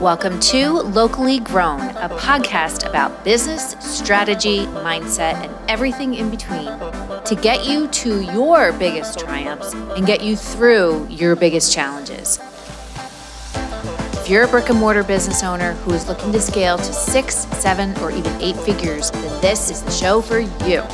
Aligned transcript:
Welcome 0.00 0.38
to 0.38 0.74
Locally 0.74 1.40
Grown, 1.40 1.80
a 1.80 2.08
podcast 2.08 2.88
about 2.88 3.24
business, 3.24 3.74
strategy, 3.80 4.58
mindset, 4.66 5.34
and 5.34 5.52
everything 5.68 6.14
in 6.14 6.30
between 6.30 6.66
to 7.24 7.34
get 7.42 7.66
you 7.66 7.88
to 7.88 8.20
your 8.20 8.72
biggest 8.74 9.18
triumphs 9.18 9.72
and 9.74 10.06
get 10.06 10.22
you 10.22 10.36
through 10.36 11.04
your 11.10 11.34
biggest 11.34 11.72
challenges. 11.72 12.38
If 14.12 14.28
you're 14.28 14.44
a 14.44 14.48
brick 14.48 14.68
and 14.68 14.78
mortar 14.78 15.02
business 15.02 15.42
owner 15.42 15.72
who 15.72 15.92
is 15.94 16.06
looking 16.06 16.30
to 16.30 16.40
scale 16.40 16.78
to 16.78 16.92
six, 16.92 17.48
seven, 17.58 17.98
or 17.98 18.12
even 18.12 18.32
eight 18.40 18.56
figures, 18.58 19.10
then 19.10 19.42
this 19.42 19.68
is 19.68 19.82
the 19.82 19.90
show 19.90 20.20
for 20.20 20.38
you. 20.38 20.84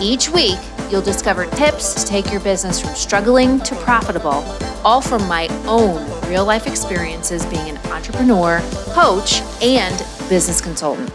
Each 0.00 0.28
week, 0.28 0.58
you'll 0.90 1.00
discover 1.00 1.46
tips 1.46 1.94
to 1.94 2.04
take 2.04 2.32
your 2.32 2.40
business 2.40 2.80
from 2.80 2.92
struggling 2.96 3.60
to 3.60 3.76
profitable, 3.76 4.44
all 4.84 5.00
from 5.00 5.28
my 5.28 5.46
own 5.68 6.19
real 6.30 6.44
life 6.44 6.68
experiences 6.68 7.44
being 7.46 7.70
an 7.70 7.76
entrepreneur, 7.90 8.60
coach, 8.92 9.40
and 9.60 9.98
business 10.28 10.60
consultant. 10.60 11.12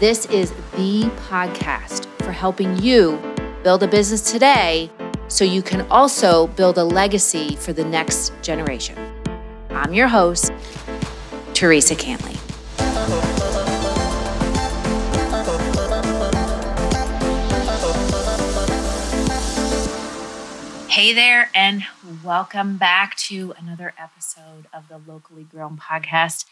This 0.00 0.24
is 0.24 0.52
the 0.72 1.02
podcast 1.28 2.06
for 2.22 2.32
helping 2.32 2.78
you 2.78 3.20
build 3.62 3.82
a 3.82 3.86
business 3.86 4.22
today 4.22 4.90
so 5.28 5.44
you 5.44 5.60
can 5.60 5.82
also 5.90 6.46
build 6.46 6.78
a 6.78 6.84
legacy 6.84 7.56
for 7.56 7.74
the 7.74 7.84
next 7.84 8.32
generation. 8.40 8.96
I'm 9.68 9.92
your 9.92 10.08
host, 10.08 10.50
Theresa 11.52 11.94
Cantley. 11.94 12.36
Hey 20.88 21.12
there, 21.12 21.50
and 21.54 21.84
welcome 22.28 22.76
back 22.76 23.16
to 23.16 23.54
another 23.56 23.94
episode 23.98 24.66
of 24.70 24.86
the 24.90 25.00
Locally 25.10 25.44
Grown 25.44 25.78
podcast. 25.78 26.44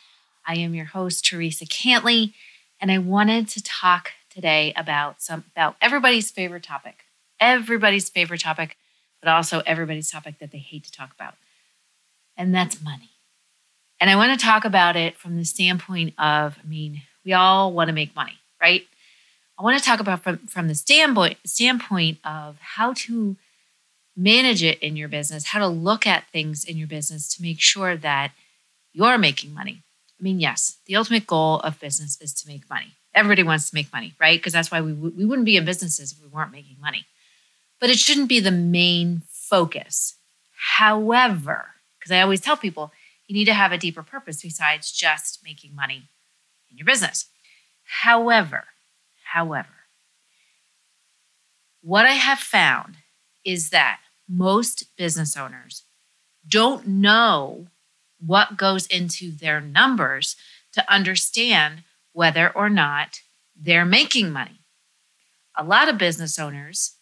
I 0.46 0.56
am 0.56 0.74
your 0.74 0.86
host, 0.86 1.26
Theresa 1.26 1.66
Cantley, 1.66 2.32
and 2.80 2.90
I 2.90 2.96
wanted 2.96 3.46
to 3.48 3.62
talk 3.62 4.12
today 4.30 4.72
about 4.74 5.20
some 5.20 5.44
about 5.54 5.76
everybody's 5.82 6.30
favorite 6.30 6.62
topic. 6.62 7.04
Everybody's 7.38 8.08
favorite 8.08 8.40
topic, 8.40 8.78
but 9.20 9.28
also 9.28 9.62
everybody's 9.66 10.10
topic 10.10 10.38
that 10.38 10.50
they 10.50 10.56
hate 10.56 10.84
to 10.84 10.90
talk 10.90 11.12
about. 11.12 11.34
And 12.38 12.54
that's 12.54 12.82
money. 12.82 13.10
And 14.00 14.08
I 14.08 14.16
want 14.16 14.32
to 14.32 14.42
talk 14.42 14.64
about 14.64 14.96
it 14.96 15.18
from 15.18 15.36
the 15.36 15.44
standpoint 15.44 16.14
of, 16.16 16.58
I 16.58 16.66
mean, 16.66 17.02
we 17.22 17.34
all 17.34 17.70
want 17.70 17.88
to 17.88 17.94
make 17.94 18.16
money, 18.16 18.38
right? 18.62 18.84
I 19.58 19.62
want 19.62 19.76
to 19.76 19.84
talk 19.84 20.00
about 20.00 20.22
from, 20.22 20.38
from 20.38 20.68
the 20.68 20.74
standpoint 20.74 21.36
standpoint 21.44 22.16
of 22.24 22.56
how 22.60 22.94
to 22.94 23.36
manage 24.16 24.62
it 24.62 24.78
in 24.80 24.96
your 24.96 25.08
business, 25.08 25.46
how 25.46 25.58
to 25.58 25.66
look 25.66 26.06
at 26.06 26.28
things 26.32 26.64
in 26.64 26.76
your 26.76 26.88
business 26.88 27.34
to 27.36 27.42
make 27.42 27.60
sure 27.60 27.96
that 27.96 28.32
you're 28.92 29.18
making 29.18 29.52
money. 29.52 29.82
I 30.18 30.22
mean, 30.22 30.40
yes, 30.40 30.78
the 30.86 30.96
ultimate 30.96 31.26
goal 31.26 31.60
of 31.60 31.78
business 31.78 32.18
is 32.20 32.32
to 32.34 32.48
make 32.48 32.68
money. 32.70 32.94
Everybody 33.14 33.42
wants 33.42 33.68
to 33.68 33.74
make 33.74 33.92
money, 33.92 34.14
right? 34.18 34.38
Because 34.38 34.52
that's 34.52 34.70
why 34.70 34.80
we, 34.80 34.92
we 34.92 35.24
wouldn't 35.24 35.44
be 35.44 35.56
in 35.56 35.64
businesses 35.64 36.12
if 36.12 36.22
we 36.22 36.28
weren't 36.28 36.52
making 36.52 36.76
money. 36.80 37.04
But 37.78 37.90
it 37.90 37.98
shouldn't 37.98 38.28
be 38.28 38.40
the 38.40 38.50
main 38.50 39.22
focus. 39.28 40.14
However, 40.76 41.66
because 41.98 42.12
I 42.12 42.22
always 42.22 42.40
tell 42.40 42.56
people, 42.56 42.92
you 43.26 43.34
need 43.34 43.44
to 43.46 43.54
have 43.54 43.72
a 43.72 43.78
deeper 43.78 44.02
purpose 44.02 44.42
besides 44.42 44.92
just 44.92 45.40
making 45.44 45.74
money 45.74 46.08
in 46.70 46.78
your 46.78 46.86
business. 46.86 47.26
However, 48.02 48.64
however, 49.32 49.68
what 51.82 52.06
I 52.06 52.12
have 52.12 52.38
found 52.38 52.96
is 53.44 53.70
that 53.70 54.00
most 54.28 54.96
business 54.96 55.36
owners 55.36 55.82
don't 56.48 56.86
know 56.86 57.66
what 58.24 58.56
goes 58.56 58.86
into 58.86 59.30
their 59.30 59.60
numbers 59.60 60.36
to 60.72 60.92
understand 60.92 61.82
whether 62.12 62.50
or 62.50 62.70
not 62.70 63.20
they're 63.54 63.84
making 63.84 64.30
money. 64.30 64.60
A 65.56 65.64
lot 65.64 65.88
of 65.88 65.98
business 65.98 66.38
owners 66.38 66.92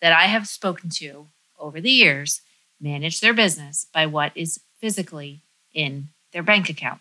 that 0.00 0.12
I 0.12 0.24
have 0.24 0.48
spoken 0.48 0.90
to 0.96 1.28
over 1.58 1.80
the 1.80 1.90
years 1.90 2.40
manage 2.80 3.20
their 3.20 3.32
business 3.32 3.86
by 3.92 4.06
what 4.06 4.32
is 4.34 4.60
physically 4.80 5.40
in 5.72 6.08
their 6.32 6.42
bank 6.42 6.68
account. 6.68 7.00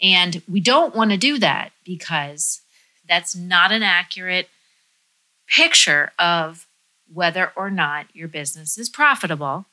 And 0.00 0.42
we 0.50 0.60
don't 0.60 0.94
want 0.94 1.10
to 1.12 1.16
do 1.16 1.38
that 1.38 1.72
because 1.84 2.62
that's 3.08 3.36
not 3.36 3.70
an 3.70 3.82
accurate 3.82 4.48
picture 5.46 6.12
of 6.18 6.66
whether 7.12 7.52
or 7.56 7.70
not 7.70 8.06
your 8.14 8.28
business 8.28 8.78
is 8.78 8.88
profitable 8.88 9.66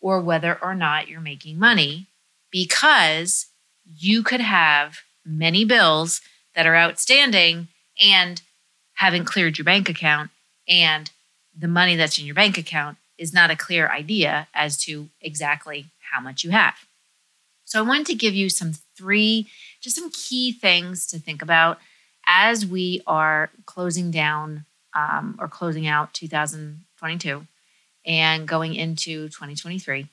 or 0.00 0.20
whether 0.20 0.58
or 0.62 0.74
not 0.74 1.08
you're 1.08 1.20
making 1.20 1.58
money 1.58 2.06
because 2.50 3.46
you 3.84 4.22
could 4.22 4.40
have 4.40 4.98
many 5.24 5.64
bills 5.64 6.20
that 6.54 6.66
are 6.66 6.76
outstanding 6.76 7.68
and 8.02 8.42
haven't 8.94 9.24
cleared 9.24 9.58
your 9.58 9.64
bank 9.64 9.88
account 9.88 10.30
and 10.68 11.10
the 11.56 11.68
money 11.68 11.96
that's 11.96 12.18
in 12.18 12.26
your 12.26 12.34
bank 12.34 12.58
account 12.58 12.98
is 13.18 13.32
not 13.32 13.50
a 13.50 13.56
clear 13.56 13.88
idea 13.88 14.48
as 14.54 14.76
to 14.76 15.08
exactly 15.20 15.86
how 16.12 16.20
much 16.20 16.44
you 16.44 16.50
have. 16.50 16.74
So 17.64 17.78
I 17.78 17.86
wanted 17.86 18.06
to 18.06 18.14
give 18.14 18.34
you 18.34 18.48
some 18.48 18.72
three 18.96 19.48
just 19.80 19.96
some 19.96 20.10
key 20.10 20.52
things 20.52 21.06
to 21.08 21.18
think 21.18 21.42
about 21.42 21.78
as 22.26 22.66
we 22.66 23.02
are 23.06 23.50
closing 23.66 24.10
down 24.10 24.64
um, 24.96 25.36
or 25.38 25.46
closing 25.46 25.86
out 25.86 26.14
2022 26.14 27.46
and 28.06 28.48
going 28.48 28.74
into 28.74 29.28
2023. 29.28 30.08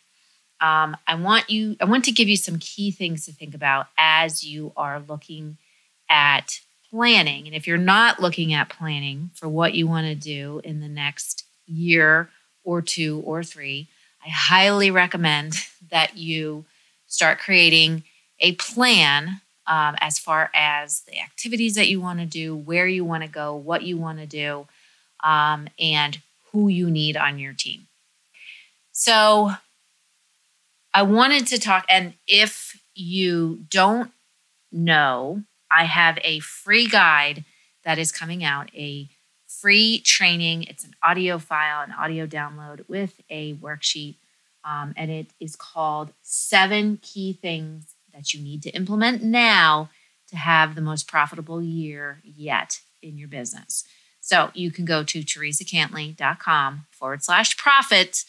Um, 0.61 0.95
I 1.07 1.15
want 1.15 1.49
you, 1.49 1.75
I 1.81 1.85
want 1.85 2.05
to 2.05 2.11
give 2.11 2.27
you 2.27 2.37
some 2.37 2.59
key 2.59 2.91
things 2.91 3.25
to 3.25 3.31
think 3.31 3.55
about 3.55 3.87
as 3.97 4.43
you 4.43 4.73
are 4.77 4.99
looking 4.99 5.57
at 6.09 6.59
planning. 6.89 7.47
And 7.47 7.55
if 7.55 7.65
you're 7.65 7.77
not 7.77 8.19
looking 8.19 8.53
at 8.53 8.69
planning 8.69 9.31
for 9.33 9.49
what 9.49 9.73
you 9.73 9.87
want 9.87 10.07
to 10.07 10.15
do 10.15 10.61
in 10.63 10.79
the 10.79 10.87
next 10.87 11.45
year 11.65 12.29
or 12.63 12.81
two 12.81 13.21
or 13.25 13.43
three, 13.43 13.87
I 14.23 14.29
highly 14.29 14.91
recommend 14.91 15.55
that 15.89 16.17
you 16.17 16.65
start 17.07 17.39
creating 17.39 18.03
a 18.39 18.53
plan 18.53 19.41
um, 19.65 19.95
as 19.99 20.19
far 20.19 20.49
as 20.53 21.01
the 21.01 21.19
activities 21.19 21.75
that 21.75 21.87
you 21.87 22.01
want 22.01 22.19
to 22.19 22.25
do, 22.25 22.55
where 22.55 22.87
you 22.87 23.05
want 23.05 23.23
to 23.23 23.29
go, 23.29 23.55
what 23.55 23.83
you 23.83 23.97
want 23.97 24.19
to 24.19 24.25
do, 24.25 24.67
um, 25.23 25.67
and 25.79 26.19
who 26.51 26.67
you 26.67 26.91
need 26.91 27.17
on 27.17 27.39
your 27.39 27.53
team. 27.53 27.87
So, 28.91 29.53
I 30.93 31.01
wanted 31.01 31.47
to 31.47 31.59
talk, 31.59 31.85
and 31.89 32.13
if 32.27 32.79
you 32.93 33.65
don't 33.69 34.11
know, 34.71 35.43
I 35.71 35.85
have 35.85 36.19
a 36.23 36.39
free 36.39 36.87
guide 36.87 37.45
that 37.83 37.97
is 37.97 38.11
coming 38.11 38.43
out, 38.43 38.69
a 38.75 39.09
free 39.47 39.99
training. 39.99 40.63
It's 40.63 40.83
an 40.83 40.95
audio 41.01 41.39
file, 41.39 41.81
an 41.81 41.91
audio 41.91 42.27
download 42.27 42.87
with 42.87 43.19
a 43.29 43.55
worksheet, 43.55 44.15
um, 44.63 44.93
and 44.95 45.09
it 45.09 45.27
is 45.39 45.55
called 45.55 46.13
Seven 46.21 46.99
Key 47.01 47.33
Things 47.33 47.95
That 48.13 48.33
You 48.33 48.41
Need 48.41 48.61
to 48.63 48.69
Implement 48.71 49.23
Now 49.23 49.89
to 50.29 50.37
Have 50.37 50.75
the 50.75 50.81
Most 50.81 51.07
Profitable 51.07 51.61
Year 51.61 52.21
Yet 52.23 52.81
in 53.01 53.17
Your 53.17 53.27
Business. 53.27 53.83
So 54.25 54.51
you 54.53 54.71
can 54.71 54.85
go 54.85 55.03
to 55.03 55.19
theresacantley.com 55.19 56.85
forward 56.91 57.23
slash 57.25 57.57
profit 57.57 58.23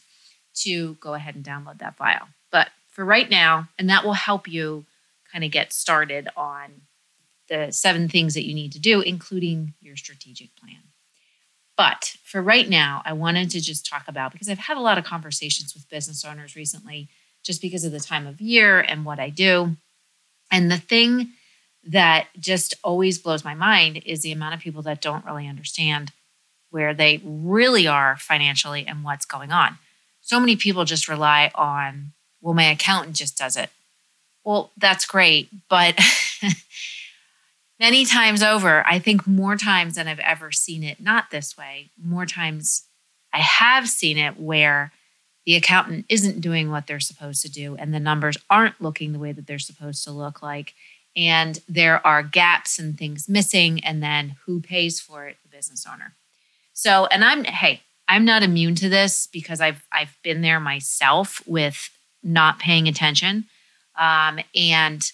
to 0.57 0.95
go 0.95 1.15
ahead 1.15 1.37
and 1.37 1.45
download 1.45 1.79
that 1.79 1.97
file. 1.97 2.27
But 2.51 2.71
for 2.91 3.05
right 3.05 3.31
now, 3.31 3.69
and 3.79 3.89
that 3.89 4.05
will 4.05 4.15
help 4.15 4.49
you 4.49 4.87
kind 5.31 5.45
of 5.45 5.53
get 5.53 5.73
started 5.73 6.29
on 6.37 6.83
the 7.49 7.71
seven 7.71 8.09
things 8.09 8.35
that 8.35 8.45
you 8.45 8.55
need 8.55 8.73
to 8.73 8.81
do, 8.81 9.03
including 9.03 9.75
your 9.81 9.95
strategic 9.95 10.57
plan. 10.57 10.83
But 11.77 12.17
for 12.25 12.43
right 12.43 12.69
now, 12.69 13.01
I 13.05 13.13
wanted 13.13 13.51
to 13.51 13.61
just 13.61 13.87
talk 13.87 14.09
about 14.09 14.33
because 14.33 14.49
I've 14.49 14.59
had 14.59 14.77
a 14.77 14.81
lot 14.81 14.99
of 14.99 15.05
conversations 15.05 15.75
with 15.75 15.89
business 15.89 16.25
owners 16.25 16.57
recently, 16.57 17.09
just 17.45 17.63
because 17.63 17.85
of 17.85 17.93
the 17.93 18.01
time 18.01 18.27
of 18.27 18.41
year 18.41 18.81
and 18.81 19.05
what 19.05 19.21
I 19.21 19.31
do. 19.31 19.77
And 20.51 20.73
the 20.73 20.79
thing 20.79 21.35
that 21.87 22.29
just 22.39 22.75
always 22.83 23.19
blows 23.19 23.45
my 23.45 23.55
mind 23.55 24.03
is 24.07 24.23
the 24.23 24.33
amount 24.33 24.55
of 24.55 24.61
people 24.61 24.83
that 24.83 25.01
don't 25.01 25.25
really 25.25 25.47
understand 25.47 26.13
where 26.71 26.95
they 26.95 27.21
really 27.25 27.87
are 27.87 28.17
financially 28.17 28.87
and 28.87 29.05
what's 29.05 29.27
going 29.27 29.53
on. 29.53 29.79
So 30.21 30.41
many 30.41 30.57
people 30.57 30.85
just 30.85 31.09
rely 31.09 31.51
on, 31.55 32.13
well, 32.41 32.55
my 32.55 32.65
accountant 32.65 33.15
just 33.15 33.39
does 33.39 33.57
it. 33.57 33.71
Well, 34.45 34.71
that's 34.77 35.07
great. 35.07 35.49
But 35.69 35.99
many 37.81 38.05
times 38.05 38.43
over, 38.43 38.85
I 38.87 38.99
think 38.99 39.27
more 39.27 39.57
times 39.57 39.95
than 39.95 40.09
I've 40.09 40.19
ever 40.19 40.51
seen 40.51 40.83
it 40.83 41.01
not 41.01 41.31
this 41.31 41.57
way, 41.57 41.91
more 42.03 42.27
times 42.27 42.85
I 43.33 43.39
have 43.39 43.89
seen 43.89 44.19
it 44.19 44.39
where 44.39 44.93
the 45.47 45.57
accountant 45.57 46.07
isn't 46.09 46.41
doing 46.41 46.71
what 46.71 46.87
they're 46.87 47.01
supposed 47.01 47.43
to 47.43 47.51
do 47.51 47.77
and 47.77 47.93
the 47.93 48.01
numbers 48.01 48.39
aren't 48.49 48.81
looking 48.81 49.13
the 49.13 49.19
way 49.19 49.33
that 49.33 49.47
they're 49.47 49.59
supposed 49.59 50.03
to 50.05 50.11
look 50.11 50.43
like 50.43 50.75
and 51.17 51.61
there 51.69 52.05
are 52.07 52.23
gaps 52.23 52.79
and 52.79 52.99
things 52.99 53.29
missing 53.29 53.83
and 53.85 54.03
then 54.03 54.37
who 54.47 54.61
pays 54.61 55.01
for 55.01 55.27
it? 55.27 55.37
The 55.43 55.57
business 55.57 55.87
owner. 55.91 56.15
So 56.73 57.07
and 57.07 57.25
i'm 57.25 57.45
hey 57.45 57.83
i'm 58.09 58.25
not 58.25 58.43
immune 58.43 58.75
to 58.75 58.89
this 58.89 59.29
because 59.29 59.61
i've 59.61 59.87
i've 59.93 60.17
been 60.23 60.41
there 60.41 60.59
myself 60.59 61.41
with 61.47 61.91
not 62.25 62.59
paying 62.59 62.89
attention. 62.89 63.45
Um, 63.97 64.41
and 64.57 65.13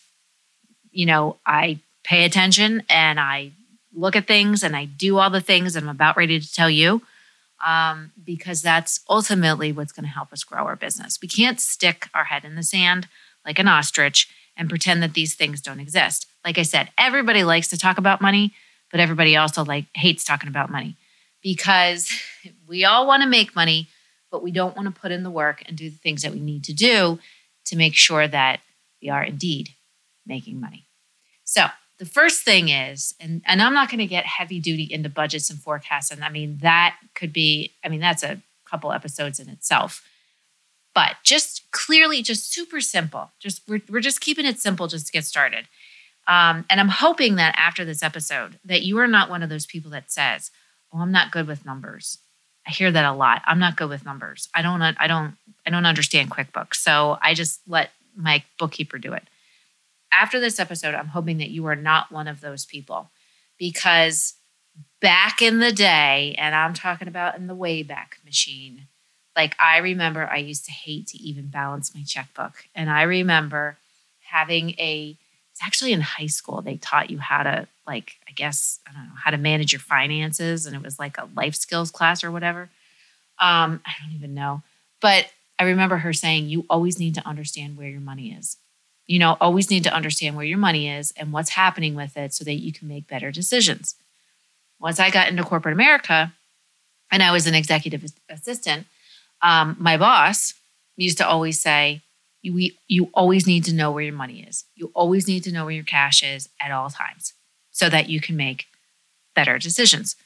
you 0.93 1.07
know, 1.07 1.37
I 1.45 1.81
pay 2.05 2.25
attention 2.25 2.83
and 2.89 3.21
I 3.21 3.53
look 3.95 4.17
at 4.17 4.27
things 4.27 4.63
and 4.63 4.75
I 4.75 4.87
do 4.87 5.19
all 5.19 5.31
the 5.31 5.41
things 5.41 5.77
I'm 5.77 5.89
about 5.89 6.17
ready 6.17 6.41
to 6.41 6.53
tell 6.53 6.71
you 6.71 7.03
um, 7.65 8.13
because 8.25 8.63
that's 8.63 9.01
ultimately 9.09 9.73
what's 9.73 9.93
going 9.93 10.05
to 10.05 10.11
help 10.11 10.33
us 10.33 10.45
grow 10.45 10.65
our 10.65 10.77
business. 10.77 11.19
We 11.21 11.29
can't 11.29 11.61
stick 11.61 12.09
our 12.15 12.25
head 12.25 12.45
in 12.45 12.55
the 12.55 12.63
sand 12.63 13.09
like 13.45 13.59
an 13.59 13.69
ostrich 13.69 14.29
and 14.61 14.69
pretend 14.69 15.03
that 15.03 15.15
these 15.15 15.35
things 15.35 15.63
don't 15.63 15.81
exist. 15.81 16.27
Like 16.45 16.59
I 16.59 16.63
said, 16.63 16.91
everybody 16.99 17.43
likes 17.45 17.69
to 17.69 17.79
talk 17.79 17.97
about 17.97 18.21
money, 18.21 18.53
but 18.91 19.01
everybody 19.01 19.35
also 19.35 19.65
like 19.65 19.87
hates 19.95 20.23
talking 20.23 20.51
about 20.51 20.71
money 20.71 20.97
because 21.43 22.13
we 22.69 22.85
all 22.85 23.07
want 23.07 23.23
to 23.23 23.29
make 23.29 23.57
money, 23.57 23.89
but 24.31 24.43
we 24.43 24.53
don't 24.53 24.77
want 24.77 24.95
to 24.95 25.01
put 25.01 25.13
in 25.13 25.23
the 25.23 25.31
work 25.31 25.63
and 25.67 25.79
do 25.79 25.89
the 25.89 25.97
things 25.97 26.21
that 26.23 26.33
we 26.33 26.41
need 26.41 26.63
to 26.65 26.75
do 26.75 27.19
to 27.65 27.77
make 27.77 27.95
sure 27.95 28.29
that 28.29 28.61
we 29.03 29.09
are 29.09 29.25
indeed 29.25 29.71
making 30.27 30.61
money. 30.61 30.85
So, 31.43 31.67
the 31.99 32.07
first 32.07 32.45
thing 32.45 32.71
is, 32.71 33.15
and, 33.21 33.43
and 33.45 33.61
I'm 33.61 33.75
not 33.75 33.91
going 33.91 33.99
to 33.99 34.07
get 34.07 34.25
heavy 34.25 34.59
duty 34.59 34.89
into 34.91 35.11
budgets 35.11 35.51
and 35.51 35.59
forecasts. 35.59 36.11
And 36.11 36.25
I 36.25 36.31
mean, 36.31 36.57
that 36.63 36.97
could 37.15 37.31
be, 37.31 37.75
I 37.85 37.91
mean, 37.91 38.01
that's 38.01 38.23
a 38.23 38.41
couple 38.65 38.91
episodes 38.91 39.39
in 39.39 39.51
itself. 39.51 40.03
But 40.95 41.17
just 41.23 41.71
clearly, 41.71 42.23
just 42.23 42.53
super 42.53 42.81
simple. 42.81 43.31
Just 43.39 43.63
we're, 43.69 43.83
we're 43.89 44.01
just 44.01 44.21
keeping 44.21 44.47
it 44.47 44.59
simple 44.59 44.89
just 44.89 45.07
to 45.07 45.13
get 45.13 45.25
started. 45.25 45.67
Um, 46.27 46.65
and 46.69 46.81
I'm 46.81 46.89
hoping 46.89 47.37
that 47.37 47.55
after 47.57 47.85
this 47.85 48.03
episode, 48.03 48.59
that 48.65 48.83
you 48.83 48.99
are 48.99 49.07
not 49.07 49.31
one 49.31 49.43
of 49.43 49.49
those 49.49 49.67
people 49.67 49.91
that 49.93 50.11
says, 50.11 50.51
"Oh, 50.93 50.99
I'm 50.99 51.13
not 51.13 51.33
good 51.33 51.47
with 51.47 51.65
numbers." 51.65 52.19
I 52.67 52.73
hear 52.73 52.91
that 52.91 53.05
a 53.05 53.13
lot. 53.13 53.43
I'm 53.47 53.59
not 53.59 53.77
good 53.77 53.89
with 53.89 54.05
numbers. 54.05 54.49
I 54.55 54.63
don't. 54.63 54.83
I 54.83 55.07
don't. 55.07 55.37
I 55.67 55.71
don't 55.71 55.87
understand 55.87 56.31
QuickBooks, 56.31 56.77
so 56.77 57.19
I 57.23 57.35
just 57.35 57.61
let 57.67 57.91
my 58.17 58.43
bookkeeper 58.59 58.99
do 58.99 59.13
it 59.13 59.25
after 60.13 60.41
this 60.41 60.59
episode, 60.59 60.95
I'm 60.95 61.09
hoping 61.09 61.39
that 61.39 61.51
you 61.51 61.67
are 61.67 61.77
not 61.77 62.13
one 62.13 62.29
of 62.29 62.41
those 62.41 62.65
people 62.65 63.11
because 63.59 64.35
back 65.01 65.41
in 65.41 65.61
the 65.61 65.73
day, 65.73 66.35
and 66.39 66.55
I'm 66.55 66.75
talking 66.75 67.09
about 67.09 67.37
in 67.37 67.47
the 67.47 67.57
Wayback 67.57 68.25
Machine, 68.25 68.89
like 69.37 69.57
I 69.59 69.79
remember 69.79 70.27
I 70.27 70.39
used 70.39 70.65
to 70.67 70.73
hate 70.73 71.09
to 71.09 71.19
even 71.19 71.49
balance 71.49 71.95
my 71.95 72.03
checkbook. 72.03 72.65
And 72.75 72.91
I 72.91 73.03
remember 73.03 73.77
having 74.23 74.71
a, 74.71 75.17
it's 75.53 75.63
actually 75.63 75.93
in 75.93 76.01
high 76.01 76.27
school, 76.27 76.63
they 76.63 76.77
taught 76.77 77.11
you 77.11 77.19
how 77.19 77.43
to, 77.43 77.67
like, 77.87 78.17
I 78.29 78.33
guess, 78.33 78.81
I 78.89 78.93
don't 78.93 79.05
know, 79.05 79.15
how 79.17 79.31
to 79.31 79.39
manage 79.39 79.73
your 79.73 79.81
finances. 79.81 80.67
And 80.67 80.77
it 80.77 80.83
was 80.83 80.99
like 80.99 81.19
a 81.19 81.29
life 81.35 81.55
skills 81.55 81.91
class 81.91 82.23
or 82.23 82.31
whatever. 82.31 82.63
Um, 83.39 83.81
I 83.87 83.93
don't 84.01 84.15
even 84.15 84.35
know. 84.35 84.63
But 85.01 85.27
I 85.59 85.65
remember 85.65 85.99
her 85.99 86.13
saying, 86.13 86.49
you 86.49 86.67
always 86.71 86.99
need 86.99 87.15
to 87.17 87.27
understand 87.27 87.77
where 87.77 87.89
your 87.89 88.01
money 88.01 88.33
is 88.33 88.57
you 89.11 89.19
know, 89.19 89.37
always 89.41 89.71
need 89.71 89.83
to 89.83 89.93
understand 89.93 90.37
where 90.37 90.45
your 90.45 90.57
money 90.57 90.89
is 90.89 91.13
and 91.17 91.33
what's 91.33 91.51
happening 91.51 91.97
with 91.97 92.17
it 92.17 92.33
so 92.33 92.45
that 92.45 92.63
you 92.63 92.73
can 92.73 92.87
make 92.87 93.09
better 93.09 93.33
decisions. 93.33 93.97
Once 94.79 95.01
I 95.01 95.11
got 95.11 95.27
into 95.27 95.43
corporate 95.43 95.73
America 95.73 96.33
and 97.11 97.21
I 97.21 97.33
was 97.33 97.49
an 97.49 97.57
executive 97.57 98.05
assistant, 98.29 98.87
um, 99.43 99.77
my 99.79 99.97
boss 99.97 100.55
used 100.97 101.19
to 101.19 101.27
always 101.27 101.61
say, 101.61 102.03
you, 102.43 102.71
you 102.89 103.11
always 103.15 103.47
need 103.47 103.65
to 103.65 103.75
know 103.75 103.91
where 103.91 104.03
your 104.03 104.15
money 104.15 104.43
is. 104.43 104.65
You 104.75 104.91
always 104.95 105.29
need 105.29 105.45
to 105.45 105.53
know 105.53 105.65
where 105.65 105.75
your 105.75 105.85
cash 105.85 106.23
is 106.23 106.49
at 106.61 106.71
all 106.71 106.89
times 106.89 107.35
so 107.71 107.89
that 107.89 108.09
you 108.09 108.21
can 108.21 108.37
make 108.37 108.67
better 109.35 109.59
decisions. 109.59 110.17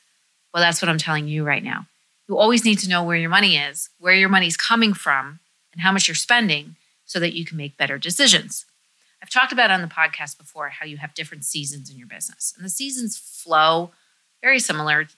Well, 0.52 0.62
that's 0.62 0.80
what 0.80 0.88
I'm 0.88 0.98
telling 0.98 1.28
you 1.28 1.44
right 1.44 1.62
now. 1.62 1.86
You 2.28 2.38
always 2.38 2.64
need 2.64 2.78
to 2.78 2.88
know 2.88 3.02
where 3.02 3.16
your 3.16 3.30
money 3.30 3.56
is, 3.56 3.90
where 3.98 4.14
your 4.14 4.28
money's 4.28 4.56
coming 4.56 4.94
from, 4.94 5.40
and 5.72 5.82
how 5.82 5.92
much 5.92 6.08
you're 6.08 6.14
spending 6.14 6.76
so 7.04 7.20
that 7.20 7.34
you 7.34 7.44
can 7.44 7.56
make 7.56 7.76
better 7.76 7.98
decisions. 7.98 8.64
I've 9.22 9.30
talked 9.30 9.52
about 9.52 9.70
on 9.70 9.82
the 9.82 9.88
podcast 9.88 10.38
before 10.38 10.68
how 10.68 10.86
you 10.86 10.98
have 10.98 11.14
different 11.14 11.44
seasons 11.44 11.90
in 11.90 11.96
your 11.96 12.06
business, 12.06 12.52
and 12.56 12.64
the 12.64 12.70
seasons 12.70 13.16
flow 13.16 13.90
very 14.42 14.58
similar 14.58 15.08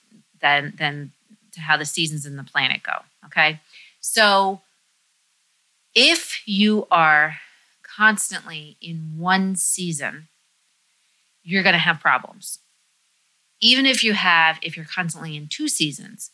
than 0.41 0.75
than 0.79 1.13
to 1.53 1.61
how 1.61 1.77
the 1.77 1.85
seasons 1.85 2.25
in 2.25 2.37
the 2.37 2.45
planet 2.45 2.83
go. 2.83 3.03
Okay, 3.27 3.61
so 4.07 4.61
if 5.93 6.47
you 6.47 6.87
are 6.93 7.39
constantly 7.83 8.77
in 8.81 9.15
one 9.19 9.57
season, 9.57 10.29
you're 11.43 11.65
going 11.65 11.73
to 11.73 11.79
have 11.79 11.99
problems. 11.99 12.61
Even 13.61 13.85
if 13.85 14.05
you 14.05 14.13
have, 14.13 14.61
if 14.63 14.77
you're 14.77 14.87
constantly 14.87 15.37
in 15.37 15.49
two 15.49 15.67
seasons, 15.67 16.31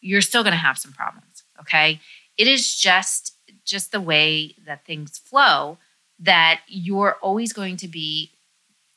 you're 0.00 0.22
still 0.22 0.42
going 0.42 0.52
to 0.52 0.58
have 0.58 0.78
some 0.78 0.92
problems. 0.92 1.42
Okay, 1.60 2.00
it 2.38 2.48
is 2.48 2.74
just 2.74 3.34
just 3.64 3.92
the 3.92 4.00
way 4.00 4.54
that 4.66 4.86
things 4.86 5.18
flow 5.18 5.76
that 6.18 6.60
you're 6.66 7.18
always 7.20 7.52
going 7.52 7.76
to 7.76 7.88
be 7.88 8.30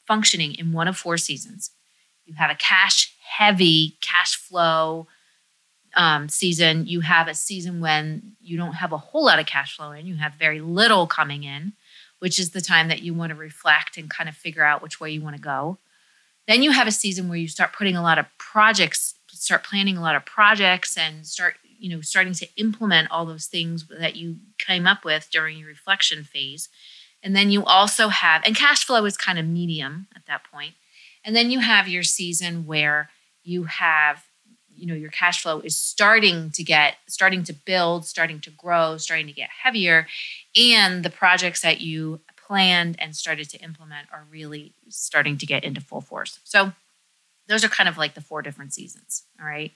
functioning 0.08 0.56
in 0.56 0.72
one 0.72 0.88
of 0.88 0.96
four 0.98 1.18
seasons. 1.18 1.72
You 2.26 2.36
have 2.36 2.50
a 2.50 2.56
cash 2.56 3.14
heavy 3.38 3.98
cash 4.02 4.36
flow 4.38 5.08
um, 5.96 6.30
season. 6.30 6.88
You 6.88 7.02
have 7.02 7.28
a 7.28 7.34
season 7.34 7.80
when 7.80 8.36
you 8.42 8.58
don't 8.58 8.74
have 8.74 8.92
a 8.92 8.98
whole 8.98 9.26
lot 9.26 9.40
of 9.40 9.46
cash 9.46 9.76
flow 9.76 9.92
in, 9.92 10.06
you 10.06 10.16
have 10.16 10.34
very 10.34 10.62
little 10.62 11.08
coming 11.08 11.44
in, 11.44 11.74
which 12.20 12.40
is 12.40 12.52
the 12.52 12.62
time 12.62 12.88
that 12.90 13.02
you 13.02 13.14
want 13.14 13.32
to 13.32 13.36
reflect 13.36 13.98
and 13.98 14.10
kind 14.10 14.30
of 14.30 14.36
figure 14.36 14.64
out 14.64 14.82
which 14.82 15.00
way 15.00 15.12
you 15.12 15.22
want 15.22 15.36
to 15.36 15.42
go. 15.42 15.78
Then 16.48 16.62
you 16.62 16.72
have 16.72 16.88
a 16.88 16.92
season 16.92 17.28
where 17.28 17.38
you 17.38 17.48
start 17.48 17.74
putting 17.74 17.96
a 17.96 18.04
lot 18.04 18.20
of 18.20 18.28
projects, 18.38 19.16
start 19.32 19.64
planning 19.64 19.98
a 19.98 20.02
lot 20.02 20.16
of 20.16 20.26
projects 20.26 20.98
and 20.98 21.26
start, 21.26 21.56
you 21.80 21.90
know, 21.90 22.02
starting 22.02 22.34
to 22.34 22.48
implement 22.58 23.10
all 23.10 23.26
those 23.26 23.48
things 23.48 23.88
that 24.00 24.16
you 24.16 24.38
came 24.60 24.86
up 24.86 25.04
with 25.04 25.30
during 25.32 25.58
your 25.58 25.68
reflection 25.68 26.24
phase. 26.24 26.70
And 27.24 27.36
then 27.36 27.50
you 27.50 27.66
also 27.66 28.10
have, 28.10 28.44
and 28.46 28.56
cash 28.56 28.86
flow 28.86 29.04
is 29.06 29.18
kind 29.18 29.40
of 29.40 29.48
medium 29.48 30.08
at 30.16 30.28
that 30.28 30.44
point. 30.44 30.76
And 31.24 31.36
then 31.36 31.50
you 31.50 31.60
have 31.60 31.88
your 31.88 32.04
season 32.04 32.68
where 32.68 33.10
you 33.44 33.64
have, 33.64 34.24
you 34.76 34.86
know, 34.86 34.94
your 34.94 35.12
cash 35.12 35.42
flow 35.42 35.60
is 35.62 35.76
starting 35.76 36.52
to 36.52 36.64
get, 36.64 36.96
starting 37.08 37.44
to 37.44 37.54
build, 37.54 38.06
starting 38.06 38.40
to 38.42 38.50
grow, 38.52 38.98
starting 38.98 39.28
to 39.28 39.34
get 39.34 39.50
heavier. 39.64 40.08
And 40.56 41.04
the 41.04 41.10
projects 41.10 41.62
that 41.62 41.82
you 41.82 42.22
planned 42.48 42.96
and 43.00 43.16
started 43.16 43.50
to 43.50 43.58
implement 43.58 44.08
are 44.12 44.26
really 44.30 44.74
starting 44.90 45.38
to 45.38 45.46
get 45.46 45.64
into 45.64 45.82
full 45.82 46.02
force. 46.02 46.40
So 46.44 46.74
those 47.48 47.64
are 47.64 47.70
kind 47.70 47.90
of 47.90 47.98
like 47.98 48.14
the 48.14 48.22
four 48.22 48.42
different 48.42 48.74
seasons. 48.74 49.24
All 49.40 49.48
right. 49.48 49.72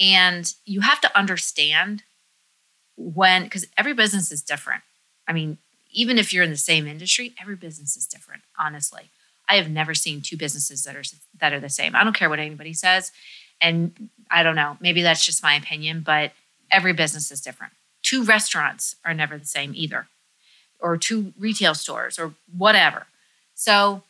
And 0.00 0.52
you 0.64 0.80
have 0.80 1.00
to 1.02 1.18
understand 1.18 2.02
when, 2.96 3.44
because 3.44 3.66
every 3.76 3.94
business 3.94 4.32
is 4.32 4.42
different. 4.42 4.82
I 5.28 5.32
mean, 5.32 5.58
even 5.90 6.18
if 6.18 6.32
you're 6.32 6.44
in 6.44 6.50
the 6.50 6.56
same 6.56 6.86
industry, 6.86 7.34
every 7.40 7.56
business 7.56 7.96
is 7.96 8.06
different, 8.06 8.42
honestly. 8.58 9.10
I 9.48 9.56
have 9.56 9.70
never 9.70 9.94
seen 9.94 10.22
two 10.22 10.36
businesses 10.36 10.84
that 10.84 10.96
are 10.96 11.02
that 11.40 11.52
are 11.52 11.60
the 11.60 11.68
same. 11.68 11.94
I 11.94 12.04
don't 12.04 12.16
care 12.16 12.30
what 12.30 12.38
anybody 12.38 12.72
says. 12.72 13.12
And 13.62 14.10
I 14.30 14.42
don't 14.42 14.56
know, 14.56 14.76
maybe 14.80 15.02
that's 15.02 15.24
just 15.24 15.42
my 15.42 15.54
opinion, 15.54 16.02
but 16.04 16.32
every 16.70 16.92
business 16.92 17.30
is 17.30 17.40
different. 17.40 17.72
Two 18.02 18.24
restaurants 18.24 18.96
are 19.04 19.14
never 19.14 19.38
the 19.38 19.46
same 19.46 19.72
either. 19.74 20.08
Or 20.80 20.96
two 20.96 21.32
retail 21.38 21.74
stores 21.74 22.18
or 22.18 22.34
whatever. 22.54 23.06
So, 23.54 24.02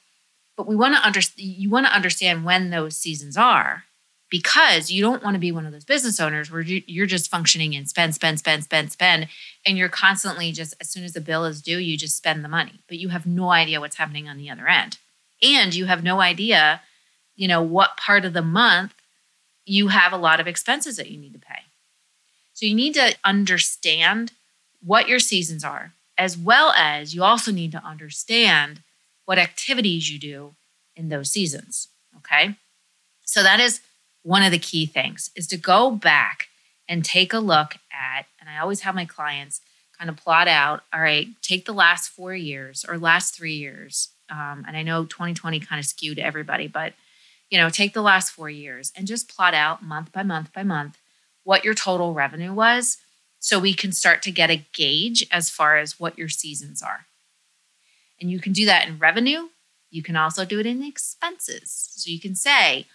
but 0.56 0.66
we 0.66 0.74
want 0.74 0.96
to 0.96 1.02
understand 1.02 1.46
you 1.46 1.68
want 1.68 1.86
to 1.86 1.94
understand 1.94 2.44
when 2.44 2.70
those 2.70 2.96
seasons 2.96 3.36
are 3.36 3.84
because 4.32 4.90
you 4.90 5.02
don't 5.02 5.22
want 5.22 5.34
to 5.34 5.38
be 5.38 5.52
one 5.52 5.66
of 5.66 5.72
those 5.72 5.84
business 5.84 6.18
owners 6.18 6.50
where 6.50 6.62
you're 6.62 7.04
just 7.04 7.30
functioning 7.30 7.76
and 7.76 7.86
spend, 7.86 8.14
spend, 8.14 8.38
spend, 8.38 8.64
spend, 8.64 8.90
spend. 8.90 9.28
And 9.66 9.76
you're 9.76 9.90
constantly 9.90 10.52
just, 10.52 10.72
as 10.80 10.88
soon 10.88 11.04
as 11.04 11.12
the 11.12 11.20
bill 11.20 11.44
is 11.44 11.60
due, 11.60 11.76
you 11.76 11.98
just 11.98 12.16
spend 12.16 12.42
the 12.42 12.48
money, 12.48 12.80
but 12.88 12.96
you 12.96 13.10
have 13.10 13.26
no 13.26 13.50
idea 13.50 13.78
what's 13.78 13.96
happening 13.96 14.30
on 14.30 14.38
the 14.38 14.48
other 14.48 14.66
end. 14.66 14.96
And 15.42 15.74
you 15.74 15.84
have 15.84 16.02
no 16.02 16.22
idea, 16.22 16.80
you 17.36 17.46
know, 17.46 17.60
what 17.60 17.98
part 17.98 18.24
of 18.24 18.32
the 18.32 18.40
month 18.40 18.94
you 19.64 19.88
have 19.88 20.12
a 20.12 20.18
lot 20.18 20.40
of 20.40 20.46
expenses 20.46 20.96
that 20.96 21.10
you 21.10 21.18
need 21.18 21.32
to 21.32 21.38
pay. 21.38 21.60
So 22.52 22.66
you 22.66 22.74
need 22.74 22.94
to 22.94 23.14
understand 23.24 24.32
what 24.84 25.08
your 25.08 25.18
seasons 25.18 25.64
are, 25.64 25.92
as 26.18 26.36
well 26.36 26.72
as 26.76 27.14
you 27.14 27.22
also 27.22 27.52
need 27.52 27.72
to 27.72 27.84
understand 27.84 28.80
what 29.24 29.38
activities 29.38 30.10
you 30.10 30.18
do 30.18 30.54
in 30.96 31.08
those 31.08 31.30
seasons. 31.30 31.88
Okay. 32.18 32.56
So 33.24 33.42
that 33.42 33.60
is 33.60 33.80
one 34.22 34.42
of 34.42 34.50
the 34.50 34.58
key 34.58 34.86
things 34.86 35.30
is 35.34 35.46
to 35.48 35.56
go 35.56 35.90
back 35.90 36.48
and 36.88 37.04
take 37.04 37.32
a 37.32 37.38
look 37.38 37.76
at, 37.92 38.26
and 38.40 38.50
I 38.50 38.58
always 38.58 38.80
have 38.80 38.94
my 38.94 39.04
clients 39.04 39.60
kind 39.98 40.10
of 40.10 40.16
plot 40.16 40.48
out, 40.48 40.82
all 40.92 41.00
right, 41.00 41.28
take 41.42 41.64
the 41.64 41.72
last 41.72 42.08
four 42.08 42.34
years 42.34 42.84
or 42.86 42.98
last 42.98 43.34
three 43.34 43.54
years. 43.54 44.08
Um, 44.28 44.64
and 44.66 44.76
I 44.76 44.82
know 44.82 45.04
2020 45.04 45.60
kind 45.60 45.78
of 45.78 45.86
skewed 45.86 46.18
everybody, 46.18 46.66
but 46.66 46.92
you 47.52 47.58
know, 47.58 47.68
take 47.68 47.92
the 47.92 48.00
last 48.00 48.30
four 48.30 48.48
years 48.48 48.92
and 48.96 49.06
just 49.06 49.28
plot 49.28 49.52
out 49.52 49.82
month 49.82 50.10
by 50.10 50.22
month 50.22 50.50
by 50.54 50.62
month 50.62 50.96
what 51.44 51.66
your 51.66 51.74
total 51.74 52.14
revenue 52.14 52.50
was 52.50 52.96
so 53.40 53.58
we 53.58 53.74
can 53.74 53.92
start 53.92 54.22
to 54.22 54.30
get 54.30 54.48
a 54.48 54.64
gauge 54.72 55.26
as 55.30 55.50
far 55.50 55.76
as 55.76 56.00
what 56.00 56.16
your 56.16 56.30
seasons 56.30 56.80
are. 56.80 57.04
And 58.18 58.30
you 58.30 58.40
can 58.40 58.54
do 58.54 58.64
that 58.64 58.88
in 58.88 58.98
revenue. 58.98 59.48
You 59.90 60.02
can 60.02 60.16
also 60.16 60.46
do 60.46 60.60
it 60.60 60.66
in 60.66 60.82
expenses. 60.82 61.92
So 61.94 62.10
you 62.10 62.18
can 62.18 62.34
say, 62.34 62.86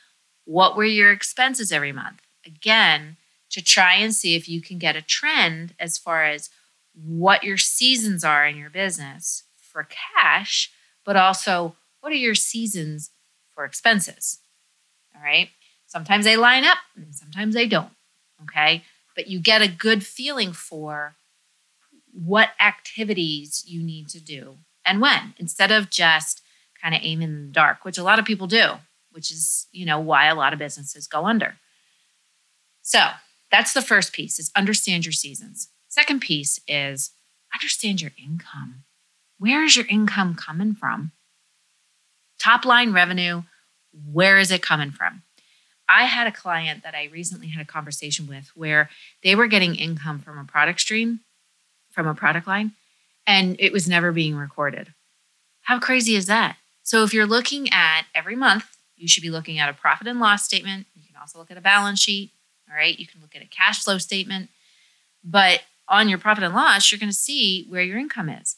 what 0.45 0.75
were 0.75 0.85
your 0.85 1.11
expenses 1.11 1.71
every 1.71 1.91
month? 1.91 2.21
Again, 2.43 3.17
to 3.51 3.61
try 3.63 3.93
and 3.93 4.11
see 4.11 4.35
if 4.35 4.49
you 4.49 4.59
can 4.59 4.79
get 4.79 4.95
a 4.95 5.03
trend 5.03 5.75
as 5.79 5.99
far 5.99 6.23
as 6.25 6.49
what 6.95 7.43
your 7.43 7.57
seasons 7.57 8.23
are 8.23 8.47
in 8.47 8.57
your 8.57 8.71
business 8.71 9.43
for 9.55 9.87
cash, 10.15 10.71
but 11.05 11.15
also 11.15 11.75
what 12.01 12.11
are 12.11 12.15
your 12.15 12.33
seasons 12.33 13.11
for 13.53 13.63
expenses? 13.63 14.39
All 15.17 15.23
right. 15.23 15.49
Sometimes 15.87 16.25
they 16.25 16.37
line 16.37 16.63
up 16.63 16.77
and 16.95 17.15
sometimes 17.15 17.55
they 17.55 17.67
don't. 17.67 17.91
Okay. 18.43 18.83
But 19.15 19.27
you 19.27 19.39
get 19.39 19.61
a 19.61 19.67
good 19.67 20.05
feeling 20.05 20.53
for 20.53 21.15
what 22.13 22.49
activities 22.59 23.63
you 23.65 23.81
need 23.81 24.09
to 24.09 24.19
do 24.19 24.57
and 24.85 25.01
when 25.01 25.33
instead 25.37 25.71
of 25.71 25.89
just 25.89 26.41
kind 26.81 26.93
of 26.93 27.01
aiming 27.03 27.29
in 27.29 27.47
the 27.47 27.51
dark, 27.51 27.83
which 27.83 27.97
a 27.97 28.03
lot 28.03 28.19
of 28.19 28.25
people 28.25 28.47
do, 28.47 28.73
which 29.11 29.31
is, 29.31 29.67
you 29.71 29.85
know, 29.85 29.99
why 29.99 30.27
a 30.27 30.35
lot 30.35 30.53
of 30.53 30.59
businesses 30.59 31.07
go 31.07 31.25
under. 31.25 31.55
So 32.81 32.99
that's 33.51 33.73
the 33.73 33.81
first 33.81 34.13
piece 34.13 34.39
is 34.39 34.51
understand 34.55 35.05
your 35.05 35.13
seasons. 35.13 35.69
Second 35.87 36.21
piece 36.21 36.59
is 36.67 37.11
understand 37.53 38.01
your 38.01 38.11
income. 38.21 38.83
Where 39.39 39.63
is 39.63 39.75
your 39.75 39.85
income 39.87 40.35
coming 40.35 40.73
from? 40.73 41.11
Top 42.39 42.65
line 42.65 42.93
revenue, 42.93 43.43
where 44.11 44.37
is 44.37 44.51
it 44.51 44.61
coming 44.61 44.91
from? 44.91 45.23
I 45.89 46.05
had 46.05 46.27
a 46.27 46.31
client 46.31 46.83
that 46.83 46.95
I 46.95 47.09
recently 47.11 47.47
had 47.47 47.61
a 47.61 47.69
conversation 47.69 48.27
with 48.27 48.51
where 48.55 48.89
they 49.23 49.35
were 49.35 49.47
getting 49.47 49.75
income 49.75 50.19
from 50.19 50.37
a 50.37 50.43
product 50.43 50.81
stream, 50.81 51.21
from 51.91 52.07
a 52.07 52.13
product 52.13 52.45
line, 52.45 52.73
and 53.25 53.55
it 53.59 53.71
was 53.71 53.87
never 53.87 54.11
being 54.11 54.35
recorded. 54.35 54.93
How 55.61 55.79
crazy 55.79 56.15
is 56.15 56.27
that? 56.27 56.57
So 56.83 57.03
if 57.03 57.13
you're 57.13 57.25
looking 57.25 57.69
at 57.71 58.03
every 58.13 58.35
month, 58.35 58.65
you 58.95 59.07
should 59.07 59.23
be 59.23 59.29
looking 59.29 59.59
at 59.59 59.69
a 59.69 59.73
profit 59.73 60.07
and 60.07 60.19
loss 60.19 60.43
statement. 60.43 60.87
You 60.95 61.03
can 61.05 61.19
also 61.19 61.37
look 61.37 61.51
at 61.51 61.57
a 61.57 61.61
balance 61.61 61.99
sheet. 61.99 62.31
All 62.69 62.75
right. 62.75 62.97
You 62.97 63.07
can 63.07 63.21
look 63.21 63.35
at 63.35 63.41
a 63.41 63.47
cash 63.47 63.83
flow 63.83 63.97
statement. 63.97 64.49
But 65.23 65.63
on 65.87 66.09
your 66.09 66.17
profit 66.17 66.43
and 66.43 66.53
loss, 66.53 66.91
you're 66.91 66.99
going 66.99 67.11
to 67.11 67.15
see 67.15 67.65
where 67.69 67.81
your 67.81 67.97
income 67.97 68.29
is. 68.29 68.57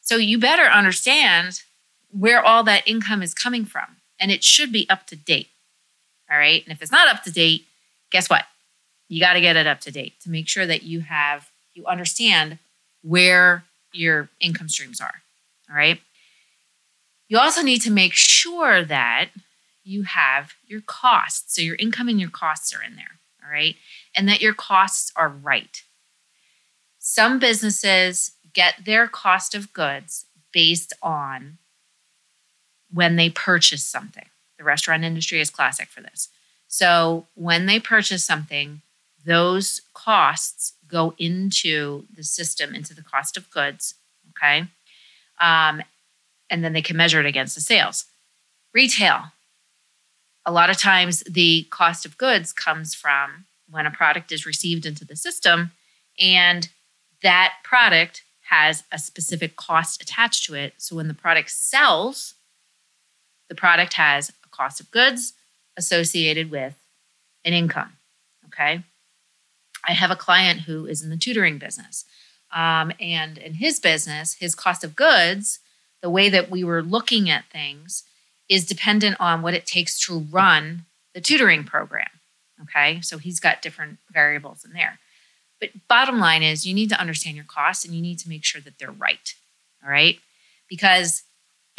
So 0.00 0.16
you 0.16 0.38
better 0.38 0.64
understand 0.64 1.62
where 2.10 2.42
all 2.42 2.64
that 2.64 2.86
income 2.86 3.22
is 3.22 3.34
coming 3.34 3.64
from. 3.64 3.96
And 4.22 4.30
it 4.30 4.44
should 4.44 4.70
be 4.70 4.88
up 4.88 5.06
to 5.08 5.16
date. 5.16 5.48
All 6.30 6.38
right. 6.38 6.62
And 6.64 6.72
if 6.72 6.80
it's 6.80 6.92
not 6.92 7.08
up 7.08 7.24
to 7.24 7.32
date, 7.32 7.66
guess 8.10 8.30
what? 8.30 8.44
You 9.08 9.20
got 9.20 9.32
to 9.32 9.40
get 9.40 9.56
it 9.56 9.66
up 9.66 9.80
to 9.80 9.90
date 9.90 10.14
to 10.20 10.30
make 10.30 10.48
sure 10.48 10.64
that 10.64 10.84
you 10.84 11.00
have, 11.00 11.50
you 11.74 11.84
understand 11.86 12.58
where 13.02 13.64
your 13.92 14.28
income 14.40 14.68
streams 14.68 15.00
are. 15.00 15.22
All 15.68 15.76
right. 15.76 16.00
You 17.28 17.38
also 17.38 17.62
need 17.62 17.80
to 17.82 17.90
make 17.90 18.14
sure 18.14 18.84
that 18.84 19.30
you 19.84 20.04
have 20.04 20.52
your 20.66 20.82
costs. 20.82 21.56
So 21.56 21.62
your 21.62 21.76
income 21.76 22.08
and 22.08 22.20
your 22.20 22.30
costs 22.30 22.72
are 22.74 22.82
in 22.82 22.94
there. 22.94 23.18
All 23.44 23.50
right. 23.50 23.74
And 24.14 24.28
that 24.28 24.40
your 24.40 24.54
costs 24.54 25.12
are 25.16 25.28
right. 25.28 25.82
Some 26.98 27.38
businesses 27.40 28.32
get 28.52 28.84
their 28.84 29.08
cost 29.08 29.54
of 29.54 29.72
goods 29.72 30.26
based 30.52 30.92
on 31.02 31.58
when 32.92 33.16
they 33.16 33.30
purchase 33.30 33.84
something. 33.84 34.26
The 34.58 34.64
restaurant 34.64 35.04
industry 35.04 35.40
is 35.40 35.50
classic 35.50 35.88
for 35.88 36.00
this. 36.00 36.28
So 36.68 37.26
when 37.34 37.66
they 37.66 37.80
purchase 37.80 38.24
something, 38.24 38.82
those 39.24 39.82
costs 39.94 40.74
go 40.86 41.14
into 41.18 42.04
the 42.14 42.24
system, 42.24 42.74
into 42.74 42.94
the 42.94 43.02
cost 43.02 43.36
of 43.36 43.50
goods. 43.50 43.94
Okay. 44.30 44.66
Um, 45.40 45.82
and 46.50 46.62
then 46.62 46.72
they 46.72 46.82
can 46.82 46.96
measure 46.96 47.20
it 47.20 47.26
against 47.26 47.54
the 47.54 47.60
sales. 47.60 48.04
Retail, 48.74 49.32
a 50.44 50.52
lot 50.52 50.70
of 50.70 50.78
times 50.78 51.20
the 51.20 51.66
cost 51.70 52.04
of 52.04 52.18
goods 52.18 52.52
comes 52.52 52.94
from 52.94 53.46
when 53.70 53.86
a 53.86 53.90
product 53.90 54.32
is 54.32 54.46
received 54.46 54.84
into 54.84 55.04
the 55.04 55.16
system 55.16 55.72
and 56.18 56.68
that 57.22 57.54
product 57.64 58.22
has 58.50 58.84
a 58.92 58.98
specific 58.98 59.56
cost 59.56 60.02
attached 60.02 60.44
to 60.44 60.54
it. 60.54 60.74
So 60.76 60.96
when 60.96 61.08
the 61.08 61.14
product 61.14 61.50
sells, 61.50 62.34
the 63.52 63.56
product 63.56 63.92
has 63.92 64.30
a 64.30 64.48
cost 64.48 64.80
of 64.80 64.90
goods 64.90 65.34
associated 65.76 66.50
with 66.50 66.74
an 67.44 67.52
income. 67.52 67.92
Okay. 68.46 68.82
I 69.86 69.92
have 69.92 70.10
a 70.10 70.16
client 70.16 70.60
who 70.60 70.86
is 70.86 71.02
in 71.02 71.10
the 71.10 71.18
tutoring 71.18 71.58
business. 71.58 72.06
Um, 72.50 72.92
and 72.98 73.36
in 73.36 73.54
his 73.54 73.78
business, 73.78 74.36
his 74.40 74.54
cost 74.54 74.84
of 74.84 74.96
goods, 74.96 75.58
the 76.00 76.08
way 76.08 76.30
that 76.30 76.50
we 76.50 76.64
were 76.64 76.82
looking 76.82 77.28
at 77.28 77.44
things, 77.52 78.04
is 78.48 78.64
dependent 78.64 79.16
on 79.20 79.42
what 79.42 79.52
it 79.52 79.66
takes 79.66 80.00
to 80.06 80.20
run 80.20 80.86
the 81.12 81.20
tutoring 81.20 81.64
program. 81.64 82.08
Okay. 82.62 83.02
So 83.02 83.18
he's 83.18 83.38
got 83.38 83.60
different 83.60 83.98
variables 84.10 84.64
in 84.64 84.72
there. 84.72 84.98
But 85.60 85.72
bottom 85.88 86.18
line 86.18 86.42
is 86.42 86.64
you 86.64 86.72
need 86.72 86.88
to 86.88 86.98
understand 86.98 87.36
your 87.36 87.44
costs 87.44 87.84
and 87.84 87.94
you 87.94 88.00
need 88.00 88.18
to 88.20 88.30
make 88.30 88.46
sure 88.46 88.62
that 88.62 88.78
they're 88.78 88.90
right. 88.90 89.34
All 89.84 89.90
right. 89.90 90.18
Because 90.70 91.24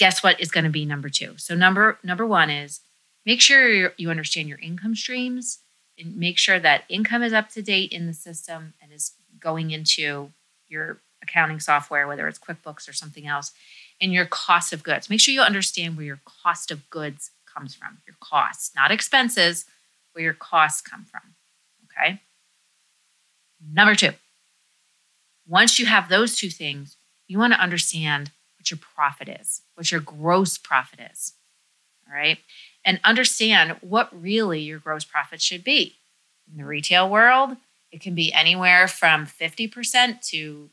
guess 0.04 0.22
what 0.22 0.38
is 0.38 0.52
going 0.52 0.66
to 0.66 0.70
be 0.70 0.84
number 0.84 1.08
two? 1.08 1.34
So 1.38 1.56
number 1.56 1.98
number 2.04 2.28
one 2.28 2.50
is 2.50 2.82
make 3.26 3.40
sure 3.40 3.94
you 3.96 4.10
understand 4.10 4.50
your 4.50 4.60
income 4.60 4.96
streams 4.96 5.60
and 5.98 6.18
make 6.18 6.38
sure 6.38 6.60
that 6.60 6.84
income 6.90 7.24
is 7.24 7.32
up 7.32 7.48
to 7.52 7.62
date 7.62 7.94
in 7.94 8.06
the 8.06 8.14
system 8.14 8.74
and 8.82 8.92
is 8.92 9.14
going 9.40 9.72
into 9.72 10.32
your 10.68 10.98
accounting 11.22 11.62
software, 11.62 12.06
whether 12.06 12.28
it's 12.28 12.38
QuickBooks 12.38 12.90
or 12.90 12.92
something 12.92 13.26
else, 13.28 13.54
and 14.02 14.12
your 14.12 14.26
cost 14.26 14.74
of 14.74 14.84
goods. 14.84 15.10
Make 15.10 15.22
sure 15.22 15.34
you 15.34 15.40
understand 15.40 15.96
where 15.96 16.06
your 16.06 16.20
cost 16.26 16.70
of 16.70 16.90
goods 16.90 17.32
comes 17.46 17.74
from, 17.74 18.00
your 18.06 18.18
costs, 18.20 18.72
not 18.76 18.92
expenses, 18.92 19.64
where 20.12 20.26
your 20.26 20.34
costs 20.34 20.82
come 20.82 21.06
from. 21.06 21.22
Okay. 21.86 22.20
Number 23.72 23.96
two, 23.96 24.12
once 25.48 25.80
you 25.80 25.86
have 25.86 26.10
those 26.10 26.36
two 26.36 26.50
things, 26.50 26.98
you 27.30 27.40
want 27.40 27.54
to 27.54 27.60
understand 27.62 28.32
what 28.64 28.72
your 28.72 28.80
profit 28.96 29.28
is, 29.28 29.62
what 29.76 29.92
your 29.92 30.00
gross 30.00 30.58
profit 30.58 31.02
is. 31.12 31.34
All 32.08 32.16
right. 32.16 32.38
And 32.86 33.02
understand 33.04 33.76
what 33.82 34.10
really 34.14 34.62
your 34.62 34.80
gross 34.80 35.04
profit 35.04 35.42
should 35.42 35.66
be. 35.66 35.98
In 36.50 36.58
the 36.58 36.66
retail 36.66 37.10
world, 37.10 37.58
it 37.92 38.00
can 38.00 38.16
be 38.16 38.32
anywhere 38.32 38.88
from 38.88 39.26
50% 39.26 40.22
to 40.30 40.70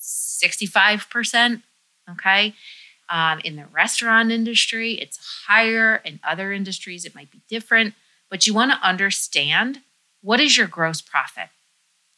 65%. 0.00 1.62
Okay. 2.12 2.54
Um, 3.08 3.40
in 3.42 3.56
the 3.56 3.66
restaurant 3.66 4.30
industry, 4.30 4.92
it's 4.92 5.18
higher. 5.48 5.96
In 6.04 6.20
other 6.22 6.52
industries, 6.52 7.04
it 7.04 7.16
might 7.16 7.32
be 7.32 7.42
different. 7.48 7.94
But 8.30 8.46
you 8.46 8.54
want 8.54 8.70
to 8.70 8.86
understand 8.86 9.80
what 10.22 10.38
is 10.38 10.56
your 10.56 10.68
gross 10.68 11.00
profit? 11.00 11.48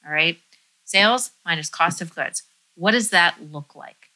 All 0.05 0.13
right. 0.13 0.39
Sales 0.85 1.31
minus 1.47 1.71
cost 1.71 2.03
of 2.03 2.15
goods. 2.15 2.43
What 2.75 2.93
does 2.93 3.09
that 3.11 3.51
look 3.51 3.75
like? 3.75 4.11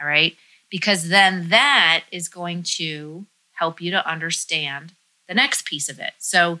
All 0.00 0.06
right. 0.06 0.36
Because 0.70 1.08
then 1.08 1.48
that 1.48 2.04
is 2.10 2.28
going 2.28 2.62
to 2.76 3.26
help 3.52 3.80
you 3.80 3.90
to 3.92 4.08
understand 4.08 4.92
the 5.28 5.34
next 5.34 5.64
piece 5.64 5.88
of 5.88 5.98
it. 5.98 6.12
So, 6.18 6.60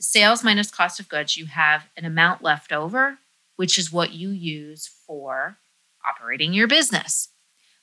sales 0.00 0.42
minus 0.42 0.70
cost 0.70 0.98
of 0.98 1.08
goods, 1.08 1.36
you 1.36 1.46
have 1.46 1.84
an 1.96 2.04
amount 2.04 2.42
left 2.42 2.72
over, 2.72 3.18
which 3.56 3.78
is 3.78 3.92
what 3.92 4.12
you 4.12 4.30
use 4.30 4.88
for 5.06 5.56
operating 6.08 6.52
your 6.54 6.66
business. 6.66 7.28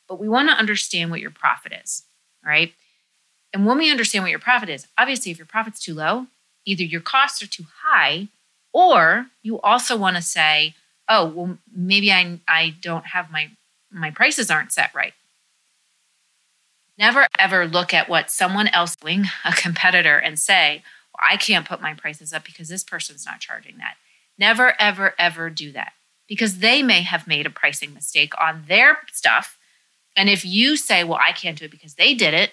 But 0.07 0.19
we 0.19 0.27
want 0.27 0.49
to 0.49 0.55
understand 0.55 1.11
what 1.11 1.21
your 1.21 1.31
profit 1.31 1.73
is. 1.83 2.03
right? 2.43 2.73
And 3.53 3.65
when 3.65 3.77
we 3.77 3.91
understand 3.91 4.23
what 4.23 4.31
your 4.31 4.39
profit 4.39 4.69
is, 4.69 4.87
obviously, 4.97 5.31
if 5.31 5.37
your 5.37 5.47
profit's 5.47 5.79
too 5.79 5.93
low, 5.93 6.27
either 6.65 6.83
your 6.83 7.01
costs 7.01 7.41
are 7.41 7.47
too 7.47 7.65
high 7.83 8.27
or 8.73 9.27
you 9.41 9.59
also 9.61 9.95
want 9.97 10.15
to 10.15 10.21
say, 10.21 10.75
oh, 11.09 11.25
well, 11.27 11.57
maybe 11.73 12.11
I, 12.11 12.39
I 12.47 12.75
don't 12.81 13.07
have 13.07 13.31
my, 13.31 13.51
my 13.91 14.11
prices 14.11 14.51
aren't 14.51 14.73
set 14.73 14.93
right. 14.93 15.13
Never 16.97 17.27
ever 17.37 17.67
look 17.67 17.93
at 17.93 18.09
what 18.09 18.31
someone 18.31 18.67
else 18.69 18.95
doing, 18.95 19.25
a 19.45 19.51
competitor, 19.53 20.17
and 20.17 20.39
say, 20.39 20.83
well, 21.13 21.27
I 21.31 21.37
can't 21.37 21.67
put 21.67 21.81
my 21.81 21.93
prices 21.93 22.33
up 22.33 22.43
because 22.43 22.69
this 22.69 22.83
person's 22.83 23.25
not 23.25 23.39
charging 23.39 23.77
that. 23.77 23.95
Never, 24.37 24.79
ever, 24.79 25.13
ever 25.17 25.49
do 25.49 25.71
that 25.73 25.93
because 26.27 26.59
they 26.59 26.83
may 26.83 27.01
have 27.01 27.27
made 27.27 27.45
a 27.45 27.51
pricing 27.51 27.93
mistake 27.93 28.33
on 28.39 28.65
their 28.67 28.97
stuff. 29.11 29.57
And 30.15 30.29
if 30.29 30.43
you 30.43 30.77
say, 30.77 31.03
well, 31.03 31.19
I 31.21 31.31
can't 31.31 31.57
do 31.57 31.65
it 31.65 31.71
because 31.71 31.95
they 31.95 32.13
did 32.13 32.33
it, 32.33 32.51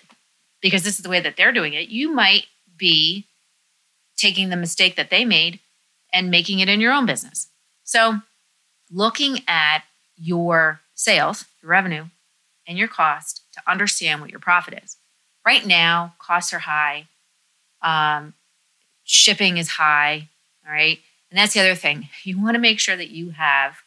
because 0.60 0.82
this 0.84 0.96
is 0.96 1.02
the 1.02 1.10
way 1.10 1.20
that 1.20 1.36
they're 1.36 1.52
doing 1.52 1.74
it, 1.74 1.88
you 1.88 2.12
might 2.12 2.46
be 2.76 3.26
taking 4.16 4.48
the 4.48 4.56
mistake 4.56 4.96
that 4.96 5.10
they 5.10 5.24
made 5.24 5.60
and 6.12 6.30
making 6.30 6.60
it 6.60 6.68
in 6.68 6.80
your 6.80 6.92
own 6.92 7.06
business. 7.06 7.48
So, 7.82 8.20
looking 8.90 9.40
at 9.48 9.82
your 10.16 10.80
sales, 10.94 11.44
your 11.62 11.70
revenue, 11.70 12.06
and 12.66 12.78
your 12.78 12.88
cost 12.88 13.42
to 13.54 13.62
understand 13.66 14.20
what 14.20 14.30
your 14.30 14.40
profit 14.40 14.80
is. 14.82 14.96
Right 15.44 15.66
now, 15.66 16.14
costs 16.18 16.52
are 16.52 16.60
high, 16.60 17.08
um, 17.82 18.34
shipping 19.04 19.58
is 19.58 19.70
high, 19.70 20.28
all 20.66 20.72
right? 20.72 20.98
And 21.30 21.38
that's 21.38 21.54
the 21.54 21.60
other 21.60 21.74
thing. 21.74 22.08
You 22.24 22.40
want 22.42 22.54
to 22.54 22.60
make 22.60 22.80
sure 22.80 22.96
that 22.96 23.10
you 23.10 23.30
have, 23.30 23.78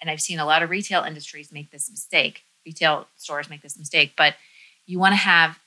and 0.00 0.10
I've 0.10 0.20
seen 0.20 0.38
a 0.38 0.46
lot 0.46 0.62
of 0.62 0.70
retail 0.70 1.02
industries 1.02 1.52
make 1.52 1.70
this 1.70 1.90
mistake, 1.90 2.42
retail 2.66 3.06
stores 3.16 3.48
make 3.48 3.62
this 3.62 3.78
mistake, 3.78 4.14
but 4.16 4.34
you 4.86 4.98
want 4.98 5.12
to 5.12 5.18
have 5.18 5.60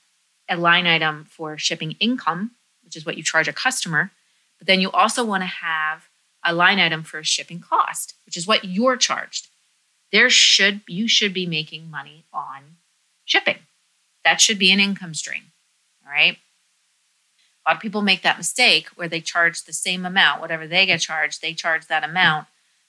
a 0.48 0.56
line 0.56 0.86
item 0.86 1.24
for 1.24 1.56
shipping 1.56 1.96
income, 2.00 2.52
which 2.84 2.96
is 2.96 3.06
what 3.06 3.16
you 3.16 3.22
charge 3.22 3.48
a 3.48 3.52
customer, 3.52 4.10
but 4.58 4.66
then 4.66 4.80
you 4.80 4.90
also 4.90 5.24
want 5.24 5.42
to 5.42 5.46
have 5.46 6.08
a 6.44 6.54
line 6.54 6.78
item 6.78 7.02
for 7.02 7.22
shipping 7.22 7.60
cost, 7.60 8.14
which 8.26 8.36
is 8.36 8.46
what 8.46 8.64
you're 8.64 8.96
charged. 8.96 9.48
There 10.12 10.30
should 10.30 10.80
you 10.86 11.08
should 11.08 11.34
be 11.34 11.46
making 11.46 11.90
money 11.90 12.24
on 12.32 12.76
shipping. 13.28 13.58
That 14.24 14.40
should 14.40 14.58
be 14.58 14.72
an 14.72 14.80
income 14.80 15.14
stream. 15.14 15.52
All 16.04 16.12
right. 16.12 16.38
A 17.64 17.70
lot 17.70 17.76
of 17.76 17.82
people 17.82 18.02
make 18.02 18.22
that 18.22 18.38
mistake 18.38 18.88
where 18.96 19.08
they 19.08 19.20
charge 19.20 19.64
the 19.64 19.72
same 19.72 20.06
amount, 20.06 20.40
whatever 20.40 20.66
they 20.66 20.86
get 20.86 21.00
charged, 21.00 21.42
they 21.42 21.52
charge 21.52 21.86
that 21.86 22.02
amount 22.02 22.46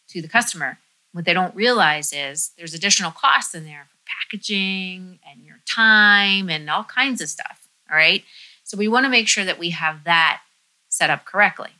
to 0.08 0.22
the 0.22 0.28
customer. 0.30 0.80
What 1.12 1.26
they 1.26 1.34
don't 1.34 1.56
realize 1.56 2.14
is 2.14 2.52
there's 2.58 2.74
additional 2.74 3.12
costs 3.12 3.54
in 3.54 3.66
there 3.66 3.88
for 3.90 3.98
packaging 4.06 5.20
and 5.30 5.44
your 5.44 5.60
time 5.68 6.50
and 6.50 6.70
all 6.70 6.84
kinds 6.84 7.22
of 7.22 7.30
stuff. 7.30 7.68
All 7.92 7.98
right. 7.98 8.24
So 8.64 8.78
we 8.78 8.88
want 8.88 9.06
to 9.06 9.10
make 9.10 9.28
sure 9.28 9.44
that 9.44 9.60
we 9.60 9.72
have 9.72 10.06
that 10.06 10.42
set 10.88 11.10
up 11.10 11.26
correctly. 11.26 11.72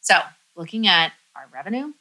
So 0.00 0.18
looking 0.56 0.86
at 0.86 1.12
our 1.34 1.48
revenue, 1.52 1.92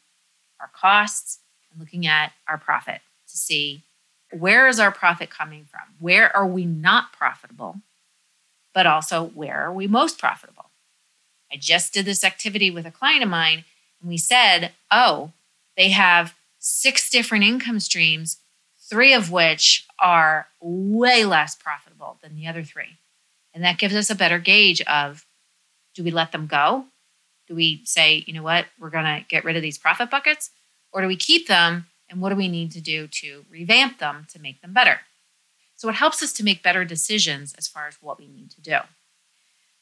our 0.60 0.70
costs, 0.74 1.40
and 1.72 1.80
looking 1.80 2.06
at 2.06 2.34
our 2.48 2.58
profit 2.58 3.02
to 3.30 3.38
see 3.38 3.84
where 4.32 4.68
is 4.68 4.80
our 4.80 4.92
profit 4.92 5.30
coming 5.30 5.66
from? 5.66 5.82
Where 6.00 6.36
are 6.36 6.46
we 6.46 6.66
not 6.66 7.14
profitable? 7.14 7.78
But 8.74 8.86
also, 8.86 9.26
where 9.26 9.66
are 9.66 9.74
we 9.74 9.88
most 9.88 10.20
profitable? 10.20 10.70
I 11.52 11.58
just 11.58 11.94
did 11.94 12.06
this 12.06 12.24
activity 12.24 12.70
with 12.70 12.86
a 12.86 12.92
client 12.92 13.24
of 13.24 13.30
mine, 13.30 13.66
and 14.00 14.10
we 14.10 14.18
said, 14.18 14.72
oh, 14.92 15.32
they 15.76 15.90
have 15.90 16.36
six 16.60 17.10
different 17.10 17.44
income 17.44 17.80
streams, 17.80 18.38
three 18.90 19.14
of 19.14 19.32
which 19.32 19.88
are 20.00 20.48
way 20.62 21.26
less 21.26 21.56
profitable 21.56 22.18
than 22.22 22.36
the 22.36 22.48
other 22.48 22.64
three. 22.64 22.98
And 23.54 23.64
that 23.64 23.80
gives 23.80 23.96
us 23.96 24.10
a 24.10 24.16
better 24.16 24.40
gauge 24.40 24.82
of 24.82 25.26
do 25.96 26.04
we 26.04 26.12
let 26.12 26.32
them 26.32 26.48
go? 26.48 26.86
Do 27.48 27.56
we 27.56 27.82
say, 27.84 28.24
you 28.28 28.34
know 28.34 28.44
what, 28.44 28.66
we're 28.80 28.92
going 28.92 29.06
to 29.06 29.26
get 29.28 29.44
rid 29.44 29.56
of 29.56 29.62
these 29.62 29.78
profit 29.78 30.12
buckets? 30.12 30.52
Or 30.92 31.02
do 31.02 31.08
we 31.08 31.16
keep 31.16 31.48
them? 31.48 31.88
And 32.10 32.22
what 32.22 32.30
do 32.30 32.36
we 32.36 32.48
need 32.48 32.72
to 32.72 32.82
do 32.82 33.08
to 33.08 33.46
revamp 33.50 34.00
them 34.00 34.25
to 34.32 34.39
make 34.39 34.62
them 34.62 34.74
better? 34.74 35.01
So 35.75 35.88
it 35.89 35.96
helps 35.96 36.22
us 36.22 36.34
to 36.34 36.44
make 36.44 36.63
better 36.63 36.84
decisions 36.84 37.54
as 37.58 37.68
far 37.68 37.88
as 37.88 37.98
what 38.01 38.20
we 38.20 38.28
need 38.28 38.51
to 38.51 38.62
do. 38.62 38.78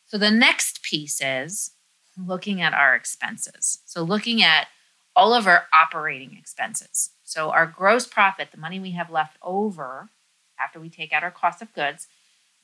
So 0.05 0.17
the 0.17 0.31
next 0.31 0.84
piece 0.84 1.22
is 1.22 1.72
looking 2.17 2.62
at 2.62 2.74
our 2.74 2.96
expenses. 2.96 3.79
So 3.86 4.03
looking 4.03 4.43
at 4.43 4.67
all 5.15 5.34
of 5.34 5.48
our 5.48 5.65
operating 5.74 6.38
expenses. 6.38 7.10
So 7.24 7.50
our 7.50 7.65
gross 7.65 8.05
profit, 8.05 8.51
the 8.51 8.60
money 8.60 8.79
we 8.79 8.91
have 8.91 9.10
left 9.10 9.38
over 9.41 10.10
after 10.60 10.79
we 10.79 10.89
take 10.89 11.12
out 11.12 11.24
our 11.24 11.31
cost 11.31 11.62
of 11.62 11.74
goods, 11.74 12.07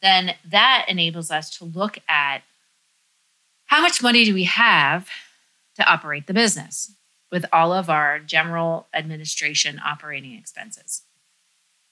then 0.01 0.36
that 0.46 0.86
enables 0.88 1.32
us 1.32 1.50
to 1.58 1.65
look 1.65 1.98
at 2.08 2.43
how 3.65 3.82
much 3.82 4.03
money 4.03 4.25
do 4.25 4.34
we 4.34 4.43
have 4.43 5.10
to 5.75 5.84
operate 5.91 6.27
the 6.27 6.34
business 6.34 6.91
with 7.34 7.48
all 7.52 7.74
of 7.74 7.90
our 7.90 8.20
general 8.20 8.86
administration 8.94 9.82
operating 9.84 10.36
expenses. 10.36 11.02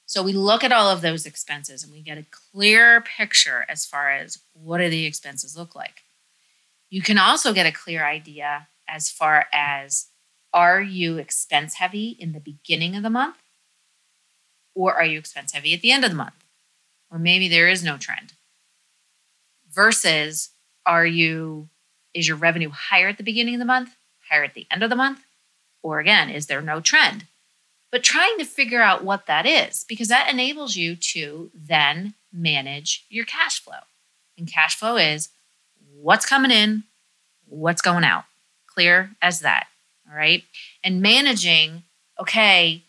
So 0.06 0.22
we 0.22 0.34
look 0.34 0.64
at 0.64 0.72
all 0.72 0.88
of 0.88 1.02
those 1.02 1.26
expenses 1.26 1.84
and 1.84 1.92
we 1.92 2.02
get 2.02 2.20
a 2.20 2.28
clear 2.30 3.02
picture 3.02 3.66
as 3.68 3.84
far 3.84 4.12
as 4.12 4.38
what 4.54 4.78
do 4.78 4.88
the 4.88 5.08
expenses 5.08 5.58
look 5.58 5.74
like. 5.74 6.04
You 6.92 7.02
can 7.02 7.18
also 7.18 7.54
get 7.54 7.66
a 7.66 7.72
clear 7.72 8.06
idea 8.06 8.68
as 8.88 9.10
far 9.10 9.48
as 9.52 10.10
are 10.54 10.80
you 10.80 11.18
expense 11.18 11.74
heavy 11.74 12.10
in 12.10 12.34
the 12.34 12.40
beginning 12.40 12.96
of 12.96 13.02
the 13.02 13.10
month 13.10 13.38
or 14.76 14.94
are 14.94 15.06
you 15.06 15.18
expense 15.18 15.54
heavy 15.54 15.74
at 15.74 15.82
the 15.82 15.92
end 15.92 16.04
of 16.04 16.12
the 16.12 16.18
month? 16.18 16.46
Or 17.10 17.18
maybe 17.18 17.50
there 17.50 17.68
is 17.68 17.84
no 17.84 17.98
trend. 17.98 18.34
Versus 19.72 20.52
are 20.86 21.06
you 21.06 21.70
is 22.14 22.28
your 22.28 22.38
revenue 22.38 22.70
higher 22.70 23.08
at 23.08 23.18
the 23.18 23.24
beginning 23.24 23.56
of 23.56 23.60
the 23.60 23.66
month, 23.66 23.96
higher 24.30 24.44
at 24.44 24.54
the 24.54 24.68
end 24.70 24.84
of 24.84 24.92
the 24.92 24.96
month? 24.96 25.26
Or 25.84 26.00
again, 26.00 26.30
is 26.30 26.48
there 26.48 26.62
no 26.62 26.80
trend? 26.80 27.26
But 27.92 28.04
trying 28.04 28.38
to 28.38 28.46
figure 28.46 28.82
out 28.82 29.04
what 29.04 29.26
that 29.26 29.46
is, 29.46 29.86
because 29.88 30.08
that 30.08 30.30
enables 30.32 30.76
you 30.76 30.96
to 30.96 31.52
then 31.54 32.14
manage 32.32 33.06
your 33.10 33.26
cash 33.26 33.62
flow. 33.62 33.82
And 34.38 34.52
cash 34.52 34.76
flow 34.76 34.96
is 34.96 35.30
what's 35.94 36.26
coming 36.26 36.52
in, 36.52 36.84
what's 37.48 37.82
going 37.82 38.04
out. 38.04 38.24
Clear 38.68 39.12
as 39.22 39.42
that. 39.42 39.68
All 40.10 40.16
right. 40.16 40.44
And 40.84 41.02
managing, 41.02 41.84
okay, 42.20 42.84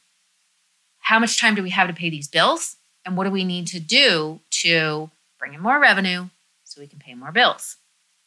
how 1.00 1.18
much 1.18 1.40
time 1.40 1.56
do 1.56 1.62
we 1.62 1.70
have 1.70 1.88
to 1.88 1.94
pay 1.94 2.08
these 2.08 2.28
bills? 2.28 2.76
And 3.04 3.16
what 3.16 3.24
do 3.24 3.30
we 3.30 3.42
need 3.42 3.66
to 3.68 3.80
do 3.80 4.40
to 4.62 5.10
bring 5.38 5.54
in 5.54 5.60
more 5.60 5.80
revenue 5.80 6.26
so 6.62 6.80
we 6.80 6.86
can 6.86 7.00
pay 7.00 7.14
more 7.14 7.32
bills? 7.32 7.76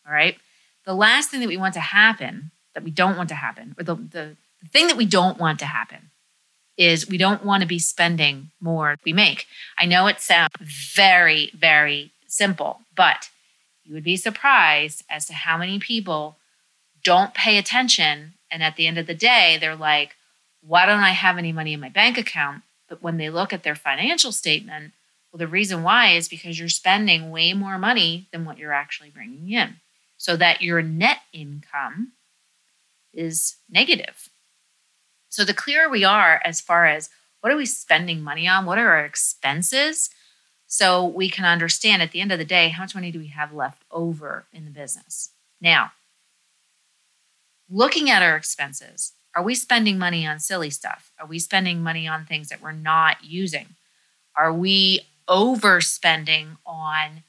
All 0.05 0.13
right. 0.13 0.37
The 0.85 0.93
last 0.93 1.29
thing 1.29 1.39
that 1.39 1.47
we 1.47 1.57
want 1.57 1.73
to 1.75 1.79
happen, 1.79 2.51
that 2.73 2.83
we 2.83 2.91
don't 2.91 3.17
want 3.17 3.29
to 3.29 3.35
happen, 3.35 3.75
or 3.79 3.83
the, 3.83 3.95
the, 3.95 4.35
the 4.65 4.69
thing 4.71 4.87
that 4.87 4.97
we 4.97 5.05
don't 5.05 5.37
want 5.37 5.59
to 5.59 5.65
happen 5.65 6.09
is 6.77 7.07
we 7.07 7.17
don't 7.17 7.45
want 7.45 7.61
to 7.61 7.67
be 7.67 7.79
spending 7.79 8.51
more 8.59 8.97
we 9.05 9.13
make. 9.13 9.45
I 9.77 9.85
know 9.85 10.07
it 10.07 10.19
sounds 10.19 10.53
very, 10.59 11.51
very 11.53 12.11
simple, 12.27 12.81
but 12.95 13.29
you 13.83 13.93
would 13.93 14.03
be 14.03 14.17
surprised 14.17 15.03
as 15.09 15.25
to 15.27 15.33
how 15.33 15.57
many 15.57 15.79
people 15.79 16.37
don't 17.03 17.33
pay 17.33 17.57
attention. 17.57 18.33
And 18.51 18.63
at 18.63 18.75
the 18.75 18.87
end 18.87 18.97
of 18.97 19.07
the 19.07 19.13
day, 19.13 19.57
they're 19.59 19.75
like, 19.75 20.15
why 20.61 20.85
don't 20.85 20.99
I 20.99 21.11
have 21.11 21.37
any 21.37 21.51
money 21.51 21.73
in 21.73 21.79
my 21.79 21.89
bank 21.89 22.17
account? 22.17 22.63
But 22.89 23.01
when 23.01 23.17
they 23.17 23.29
look 23.29 23.53
at 23.53 23.63
their 23.63 23.75
financial 23.75 24.31
statement, 24.31 24.93
well, 25.31 25.37
the 25.37 25.47
reason 25.47 25.83
why 25.83 26.11
is 26.11 26.27
because 26.27 26.59
you're 26.59 26.69
spending 26.69 27.29
way 27.29 27.53
more 27.53 27.77
money 27.77 28.27
than 28.31 28.43
what 28.43 28.57
you're 28.57 28.73
actually 28.73 29.11
bringing 29.11 29.51
in 29.51 29.75
so 30.17 30.35
that 30.35 30.61
your 30.61 30.81
net 30.81 31.19
income 31.31 32.13
is 33.13 33.57
negative. 33.69 34.29
So 35.35 35.43
the 35.43 35.53
clearer 35.53 35.89
we 35.89 36.05
are 36.05 36.41
as 36.45 36.61
far 36.61 36.85
as 36.85 37.09
what 37.41 37.51
are 37.51 37.57
we 37.57 37.65
spending 37.65 38.21
money 38.21 38.47
on, 38.47 38.65
what 38.65 38.77
are 38.77 38.87
our 38.93 39.03
expenses, 39.03 40.09
so 40.65 41.05
we 41.05 41.29
can 41.29 41.43
understand 41.43 42.01
at 42.01 42.11
the 42.11 42.21
end 42.21 42.31
of 42.31 42.39
the 42.39 42.45
day 42.45 42.69
how 42.69 42.83
much 42.83 42.95
money 42.95 43.11
do 43.11 43.19
we 43.19 43.27
have 43.27 43.53
left 43.53 43.83
over 43.91 44.47
in 44.53 44.63
the 44.63 44.71
business. 44.71 45.31
Now, 45.59 45.91
looking 47.69 48.09
at 48.09 48.21
our 48.21 48.37
expenses, 48.37 49.11
are 49.35 49.43
we 49.43 49.55
spending 49.55 49.99
money 49.99 50.25
on 50.25 50.39
silly 50.39 50.69
stuff? 50.69 51.11
Are 51.19 51.27
we 51.27 51.37
spending 51.37 51.83
money 51.83 52.07
on 52.07 52.25
things 52.25 52.47
that 52.47 52.61
we're 52.61 52.71
not 52.71 53.17
using? 53.25 53.75
Are 54.37 54.53
we 54.53 55.01
overspending 55.27 56.57
on 56.65 57.23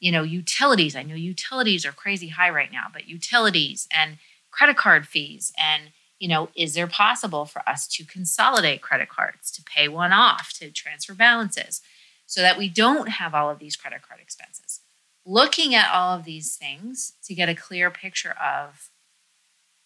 you 0.00 0.12
know, 0.12 0.22
utilities. 0.22 0.94
I 0.94 1.02
know 1.02 1.14
utilities 1.14 1.84
are 1.84 1.92
crazy 1.92 2.28
high 2.28 2.50
right 2.50 2.70
now, 2.70 2.86
but 2.92 3.08
utilities 3.08 3.88
and 3.90 4.18
credit 4.50 4.76
card 4.76 5.06
fees 5.06 5.52
and 5.58 5.90
you 6.18 6.28
know, 6.28 6.48
is 6.54 6.74
there 6.74 6.86
possible 6.86 7.44
for 7.44 7.66
us 7.68 7.86
to 7.88 8.04
consolidate 8.04 8.82
credit 8.82 9.08
cards, 9.08 9.50
to 9.52 9.62
pay 9.62 9.88
one 9.88 10.12
off, 10.12 10.52
to 10.54 10.70
transfer 10.70 11.14
balances 11.14 11.80
so 12.26 12.40
that 12.40 12.58
we 12.58 12.68
don't 12.68 13.08
have 13.08 13.34
all 13.34 13.50
of 13.50 13.58
these 13.58 13.76
credit 13.76 14.02
card 14.02 14.20
expenses? 14.20 14.80
Looking 15.24 15.74
at 15.74 15.92
all 15.92 16.16
of 16.16 16.24
these 16.24 16.56
things 16.56 17.12
to 17.24 17.34
get 17.34 17.48
a 17.48 17.54
clear 17.54 17.90
picture 17.90 18.34
of 18.42 18.90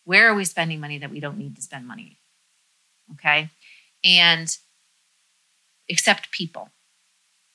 where 0.05 0.29
are 0.29 0.35
we 0.35 0.45
spending 0.45 0.81
money 0.81 0.99
that 0.99 1.11
we 1.11 1.21
don't 1.21 1.38
need 1.38 1.57
to 1.57 1.62
spend 1.62 1.87
money? 1.87 2.18
Okay. 3.12 3.51
And 4.05 4.57
accept 5.90 6.31
people. 6.31 6.71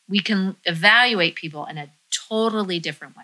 We 0.07 0.19
can 0.19 0.55
evaluate 0.65 1.35
people 1.35 1.65
in 1.65 1.77
a 1.77 1.89
totally 2.29 2.79
different 2.79 3.17
way. 3.17 3.23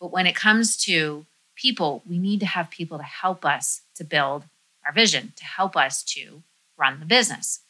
But 0.00 0.12
when 0.12 0.26
it 0.26 0.36
comes 0.36 0.76
to 0.84 1.26
people, 1.56 2.02
we 2.08 2.18
need 2.18 2.40
to 2.40 2.46
have 2.46 2.70
people 2.70 2.98
to 2.98 3.04
help 3.04 3.44
us 3.44 3.82
to 3.96 4.04
build 4.04 4.44
our 4.86 4.92
vision, 4.92 5.32
to 5.36 5.44
help 5.44 5.76
us 5.76 6.02
to 6.04 6.42
run 6.76 7.00
the 7.00 7.06
business. 7.06 7.60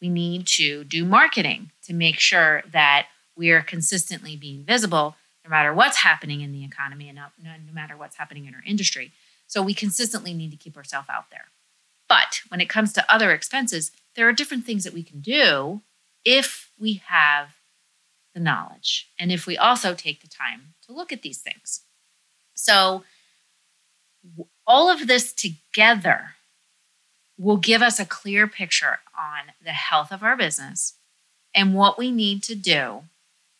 We 0.00 0.08
need 0.08 0.46
to 0.58 0.84
do 0.84 1.04
marketing 1.04 1.70
to 1.84 1.94
make 1.94 2.18
sure 2.18 2.62
that 2.70 3.06
we 3.36 3.50
are 3.50 3.62
consistently 3.62 4.36
being 4.36 4.64
visible 4.64 5.16
no 5.44 5.50
matter 5.50 5.74
what's 5.74 5.98
happening 5.98 6.40
in 6.40 6.52
the 6.52 6.64
economy 6.64 7.08
and 7.08 7.16
no, 7.16 7.26
no 7.42 7.72
matter 7.72 7.96
what's 7.96 8.16
happening 8.16 8.46
in 8.46 8.54
our 8.54 8.62
industry. 8.66 9.12
So 9.46 9.62
we 9.62 9.74
consistently 9.74 10.32
need 10.32 10.50
to 10.50 10.56
keep 10.56 10.76
ourselves 10.76 11.08
out 11.10 11.30
there. 11.30 11.46
But 12.08 12.40
when 12.48 12.60
it 12.60 12.68
comes 12.68 12.92
to 12.92 13.12
other 13.12 13.32
expenses, 13.32 13.90
there 14.14 14.28
are 14.28 14.32
different 14.32 14.64
things 14.64 14.84
that 14.84 14.92
we 14.92 15.02
can 15.02 15.20
do 15.20 15.80
if 16.24 16.70
we 16.78 17.02
have 17.06 17.54
the 18.34 18.40
knowledge. 18.40 19.08
And 19.18 19.32
if 19.32 19.46
we 19.46 19.56
also 19.56 19.94
take 19.94 20.20
the 20.20 20.28
time 20.28 20.74
to 20.86 20.92
look 20.92 21.12
at 21.12 21.22
these 21.22 21.38
things. 21.38 21.80
So, 22.54 23.04
all 24.66 24.88
of 24.88 25.08
this 25.08 25.32
together 25.32 26.36
will 27.42 27.56
give 27.56 27.82
us 27.82 27.98
a 27.98 28.06
clear 28.06 28.46
picture 28.46 29.00
on 29.18 29.52
the 29.62 29.70
health 29.72 30.12
of 30.12 30.22
our 30.22 30.36
business 30.36 30.94
and 31.54 31.74
what 31.74 31.98
we 31.98 32.10
need 32.10 32.42
to 32.44 32.54
do 32.54 33.02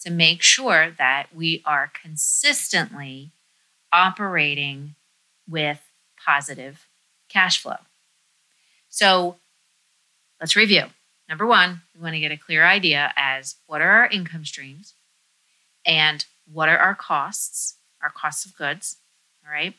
to 0.01 0.11
make 0.11 0.43
sure 0.43 0.93
that 0.99 1.27
we 1.35 1.63
are 1.65 1.91
consistently 2.01 3.31
operating 3.93 4.95
with 5.49 5.81
positive 6.25 6.87
cash 7.29 7.61
flow. 7.61 7.77
So, 8.89 9.37
let's 10.41 10.57
review. 10.57 10.85
Number 11.29 11.47
one, 11.47 11.83
we 11.95 12.03
want 12.03 12.15
to 12.15 12.21
get 12.21 12.33
a 12.33 12.37
clear 12.37 12.65
idea 12.65 13.13
as 13.17 13.57
what 13.67 13.81
are 13.81 13.91
our 13.91 14.07
income 14.07 14.45
streams 14.45 14.95
and 15.85 16.25
what 16.53 16.69
are 16.69 16.79
our 16.79 16.95
costs, 16.95 17.77
our 18.03 18.11
costs 18.11 18.45
of 18.45 18.57
goods. 18.57 18.97
All 19.45 19.53
right. 19.53 19.75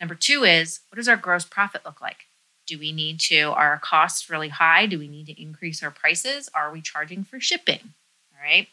Number 0.00 0.14
two 0.14 0.44
is 0.44 0.80
what 0.90 0.96
does 0.96 1.08
our 1.08 1.16
gross 1.16 1.44
profit 1.44 1.84
look 1.84 2.00
like? 2.00 2.26
Do 2.72 2.78
we 2.78 2.90
need 2.90 3.20
to, 3.20 3.50
are 3.50 3.72
our 3.72 3.78
costs 3.78 4.30
really 4.30 4.48
high? 4.48 4.86
Do 4.86 4.98
we 4.98 5.06
need 5.06 5.26
to 5.26 5.38
increase 5.38 5.82
our 5.82 5.90
prices? 5.90 6.48
Are 6.54 6.72
we 6.72 6.80
charging 6.80 7.22
for 7.22 7.38
shipping? 7.38 7.92
All 8.32 8.42
right. 8.42 8.66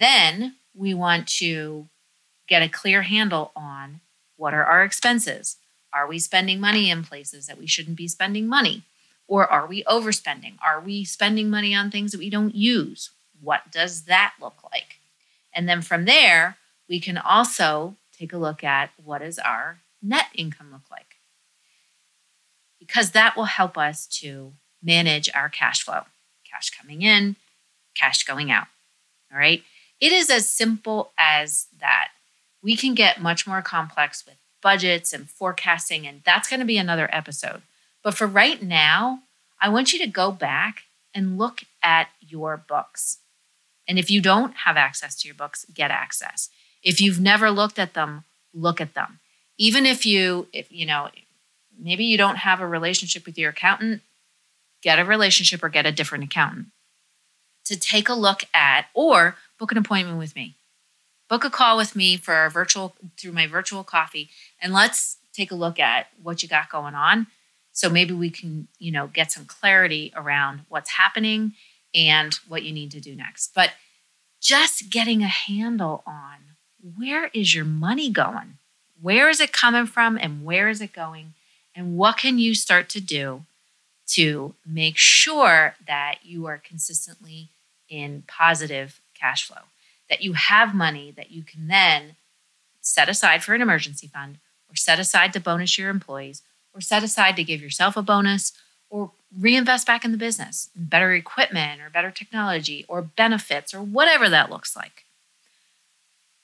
Then 0.00 0.54
we 0.74 0.94
want 0.94 1.28
to 1.40 1.86
get 2.48 2.62
a 2.62 2.68
clear 2.70 3.02
handle 3.02 3.52
on 3.54 4.00
what 4.38 4.54
are 4.54 4.64
our 4.64 4.82
expenses? 4.82 5.58
Are 5.92 6.06
we 6.06 6.18
spending 6.18 6.60
money 6.60 6.88
in 6.88 7.04
places 7.04 7.46
that 7.46 7.58
we 7.58 7.66
shouldn't 7.66 7.98
be 7.98 8.08
spending 8.08 8.46
money? 8.46 8.84
Or 9.28 9.46
are 9.46 9.66
we 9.66 9.84
overspending? 9.84 10.54
Are 10.64 10.80
we 10.80 11.04
spending 11.04 11.50
money 11.50 11.74
on 11.74 11.90
things 11.90 12.12
that 12.12 12.18
we 12.20 12.30
don't 12.30 12.54
use? 12.54 13.10
What 13.42 13.70
does 13.70 14.04
that 14.04 14.32
look 14.40 14.64
like? 14.72 14.96
And 15.52 15.68
then 15.68 15.82
from 15.82 16.06
there, 16.06 16.56
we 16.88 17.00
can 17.00 17.18
also 17.18 17.96
take 18.18 18.32
a 18.32 18.38
look 18.38 18.64
at 18.64 18.92
what 18.96 19.18
does 19.18 19.38
our 19.38 19.80
net 20.00 20.28
income 20.34 20.72
look 20.72 20.90
like? 20.90 21.15
Because 22.86 23.10
that 23.12 23.36
will 23.36 23.44
help 23.44 23.76
us 23.76 24.06
to 24.20 24.52
manage 24.82 25.28
our 25.34 25.48
cash 25.48 25.82
flow, 25.82 26.02
cash 26.50 26.70
coming 26.70 27.02
in, 27.02 27.36
cash 27.94 28.24
going 28.24 28.50
out. 28.50 28.66
All 29.32 29.38
right. 29.38 29.62
It 30.00 30.12
is 30.12 30.30
as 30.30 30.48
simple 30.48 31.12
as 31.18 31.66
that. 31.80 32.08
We 32.62 32.76
can 32.76 32.94
get 32.94 33.20
much 33.20 33.46
more 33.46 33.62
complex 33.62 34.24
with 34.26 34.36
budgets 34.62 35.12
and 35.12 35.28
forecasting, 35.28 36.06
and 36.06 36.22
that's 36.24 36.48
going 36.48 36.60
to 36.60 36.66
be 36.66 36.78
another 36.78 37.08
episode. 37.12 37.62
But 38.02 38.14
for 38.14 38.26
right 38.26 38.62
now, 38.62 39.20
I 39.60 39.68
want 39.68 39.92
you 39.92 39.98
to 40.00 40.06
go 40.06 40.30
back 40.30 40.82
and 41.14 41.38
look 41.38 41.62
at 41.82 42.08
your 42.20 42.56
books. 42.56 43.18
And 43.88 43.98
if 43.98 44.10
you 44.10 44.20
don't 44.20 44.54
have 44.64 44.76
access 44.76 45.14
to 45.16 45.28
your 45.28 45.34
books, 45.34 45.64
get 45.72 45.90
access. 45.90 46.50
If 46.82 47.00
you've 47.00 47.20
never 47.20 47.50
looked 47.50 47.78
at 47.78 47.94
them, 47.94 48.24
look 48.52 48.80
at 48.80 48.94
them. 48.94 49.20
Even 49.58 49.86
if 49.86 50.04
you, 50.04 50.48
if 50.52 50.70
you 50.70 50.84
know, 50.84 51.08
maybe 51.78 52.04
you 52.04 52.16
don't 52.16 52.36
have 52.36 52.60
a 52.60 52.66
relationship 52.66 53.26
with 53.26 53.38
your 53.38 53.50
accountant, 53.50 54.02
get 54.82 54.98
a 54.98 55.04
relationship 55.04 55.62
or 55.62 55.68
get 55.68 55.86
a 55.86 55.92
different 55.92 56.24
accountant 56.24 56.66
to 57.64 57.78
take 57.78 58.08
a 58.08 58.14
look 58.14 58.44
at 58.54 58.86
or 58.94 59.36
book 59.58 59.72
an 59.72 59.78
appointment 59.78 60.18
with 60.18 60.36
me. 60.36 60.54
Book 61.28 61.44
a 61.44 61.50
call 61.50 61.76
with 61.76 61.96
me 61.96 62.16
for 62.16 62.44
a 62.44 62.50
virtual 62.50 62.94
through 63.18 63.32
my 63.32 63.46
virtual 63.46 63.82
coffee 63.82 64.30
and 64.60 64.72
let's 64.72 65.16
take 65.32 65.50
a 65.50 65.56
look 65.56 65.80
at 65.80 66.06
what 66.22 66.42
you 66.42 66.48
got 66.48 66.70
going 66.70 66.94
on 66.94 67.26
so 67.76 67.90
maybe 67.90 68.14
we 68.14 68.30
can, 68.30 68.68
you 68.78 68.90
know, 68.90 69.06
get 69.06 69.30
some 69.30 69.44
clarity 69.44 70.10
around 70.16 70.60
what's 70.70 70.92
happening 70.92 71.52
and 71.94 72.32
what 72.48 72.62
you 72.62 72.72
need 72.72 72.90
to 72.92 73.00
do 73.00 73.14
next. 73.14 73.52
But 73.54 73.72
just 74.40 74.88
getting 74.88 75.22
a 75.22 75.28
handle 75.28 76.02
on 76.06 76.56
where 76.96 77.26
is 77.34 77.54
your 77.54 77.66
money 77.66 78.08
going? 78.08 78.56
Where 79.00 79.28
is 79.28 79.40
it 79.40 79.52
coming 79.52 79.84
from 79.84 80.16
and 80.16 80.42
where 80.42 80.70
is 80.70 80.80
it 80.80 80.94
going? 80.94 81.34
And 81.76 81.98
what 81.98 82.16
can 82.16 82.38
you 82.38 82.54
start 82.54 82.88
to 82.90 83.00
do 83.00 83.42
to 84.08 84.54
make 84.64 84.96
sure 84.96 85.76
that 85.86 86.20
you 86.22 86.46
are 86.46 86.56
consistently 86.58 87.50
in 87.88 88.24
positive 88.26 89.00
cash 89.14 89.46
flow, 89.46 89.62
that 90.08 90.22
you 90.22 90.32
have 90.32 90.74
money 90.74 91.12
that 91.12 91.30
you 91.30 91.42
can 91.42 91.68
then 91.68 92.16
set 92.80 93.08
aside 93.08 93.44
for 93.44 93.54
an 93.54 93.60
emergency 93.60 94.06
fund 94.06 94.38
or 94.70 94.76
set 94.76 94.98
aside 94.98 95.32
to 95.32 95.40
bonus 95.40 95.76
your 95.76 95.90
employees 95.90 96.42
or 96.72 96.80
set 96.80 97.02
aside 97.02 97.36
to 97.36 97.44
give 97.44 97.60
yourself 97.60 97.96
a 97.96 98.02
bonus 98.02 98.52
or 98.88 99.10
reinvest 99.38 99.86
back 99.86 100.04
in 100.04 100.12
the 100.12 100.18
business 100.18 100.70
in 100.76 100.84
better 100.84 101.12
equipment 101.12 101.80
or 101.80 101.90
better 101.90 102.10
technology 102.10 102.84
or 102.88 103.02
benefits 103.02 103.74
or 103.74 103.82
whatever 103.82 104.28
that 104.28 104.50
looks 104.50 104.76
like. 104.76 105.04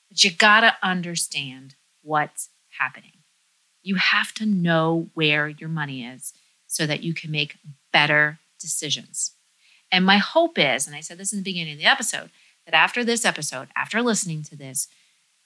But 0.09 0.23
you 0.23 0.31
got 0.31 0.61
to 0.61 0.75
understand 0.83 1.75
what's 2.03 2.49
happening. 2.77 3.22
You 3.83 3.95
have 3.95 4.33
to 4.35 4.45
know 4.45 5.09
where 5.13 5.47
your 5.47 5.69
money 5.69 6.05
is 6.05 6.33
so 6.67 6.87
that 6.87 7.03
you 7.03 7.13
can 7.13 7.29
make 7.29 7.57
better 7.91 8.39
decisions. 8.59 9.31
And 9.91 10.05
my 10.05 10.17
hope 10.17 10.57
is, 10.57 10.87
and 10.87 10.95
I 10.95 11.01
said 11.01 11.17
this 11.19 11.31
in 11.31 11.39
the 11.39 11.43
beginning 11.43 11.73
of 11.73 11.79
the 11.79 11.85
episode, 11.85 12.31
that 12.65 12.73
after 12.73 13.03
this 13.03 13.25
episode, 13.25 13.67
after 13.75 14.01
listening 14.01 14.41
to 14.43 14.55
this, 14.55 14.87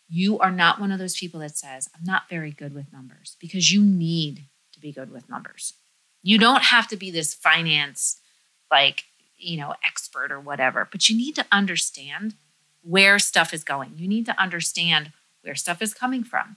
you 0.07 0.39
are 0.39 0.51
not 0.51 0.79
one 0.79 0.91
of 0.91 0.99
those 0.99 1.17
people 1.17 1.41
that 1.41 1.57
says, 1.57 1.89
I'm 1.93 2.05
not 2.05 2.29
very 2.29 2.51
good 2.51 2.73
with 2.73 2.93
numbers 2.93 3.35
because 3.41 3.73
you 3.73 3.81
need 3.83 4.43
to 4.71 4.79
be 4.79 4.93
good 4.93 5.11
with 5.11 5.29
numbers. 5.29 5.73
You 6.23 6.37
don't 6.37 6.63
have 6.63 6.87
to 6.89 6.95
be 6.95 7.11
this 7.11 7.33
finance, 7.33 8.21
like, 8.71 9.03
you 9.37 9.57
know, 9.57 9.73
expert 9.85 10.31
or 10.31 10.39
whatever, 10.39 10.87
but 10.89 11.09
you 11.09 11.17
need 11.17 11.35
to 11.35 11.45
understand 11.51 12.35
where 12.83 13.19
stuff 13.19 13.53
is 13.53 13.63
going. 13.63 13.93
You 13.97 14.07
need 14.07 14.25
to 14.27 14.41
understand 14.41 15.11
where 15.41 15.55
stuff 15.55 15.81
is 15.81 15.93
coming 15.93 16.23
from 16.23 16.55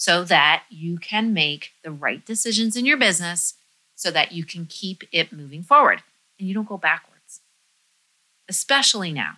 so 0.00 0.24
that 0.24 0.62
you 0.70 0.96
can 0.96 1.34
make 1.34 1.72
the 1.84 1.90
right 1.90 2.24
decisions 2.24 2.74
in 2.74 2.86
your 2.86 2.96
business 2.96 3.52
so 3.94 4.10
that 4.10 4.32
you 4.32 4.46
can 4.46 4.64
keep 4.64 5.04
it 5.12 5.30
moving 5.30 5.62
forward 5.62 6.02
and 6.38 6.48
you 6.48 6.54
don't 6.54 6.66
go 6.66 6.78
backwards, 6.78 7.42
especially 8.48 9.12
now. 9.12 9.36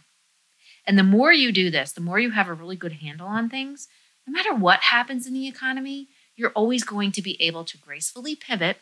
And 0.87 0.97
the 0.97 1.03
more 1.03 1.33
you 1.33 1.51
do 1.51 1.69
this, 1.69 1.91
the 1.91 2.01
more 2.01 2.21
you 2.21 2.31
have 2.31 2.47
a 2.47 2.55
really 2.55 2.77
good 2.77 2.93
handle 2.93 3.27
on 3.27 3.49
things, 3.49 3.89
no 4.25 4.33
matter 4.33 4.55
what 4.55 4.79
happens 4.83 5.27
in 5.27 5.33
the 5.33 5.49
economy, 5.49 6.07
you're 6.37 6.51
always 6.51 6.85
going 6.85 7.11
to 7.11 7.23
be 7.23 7.43
able 7.43 7.65
to 7.65 7.77
gracefully 7.77 8.37
pivot 8.37 8.77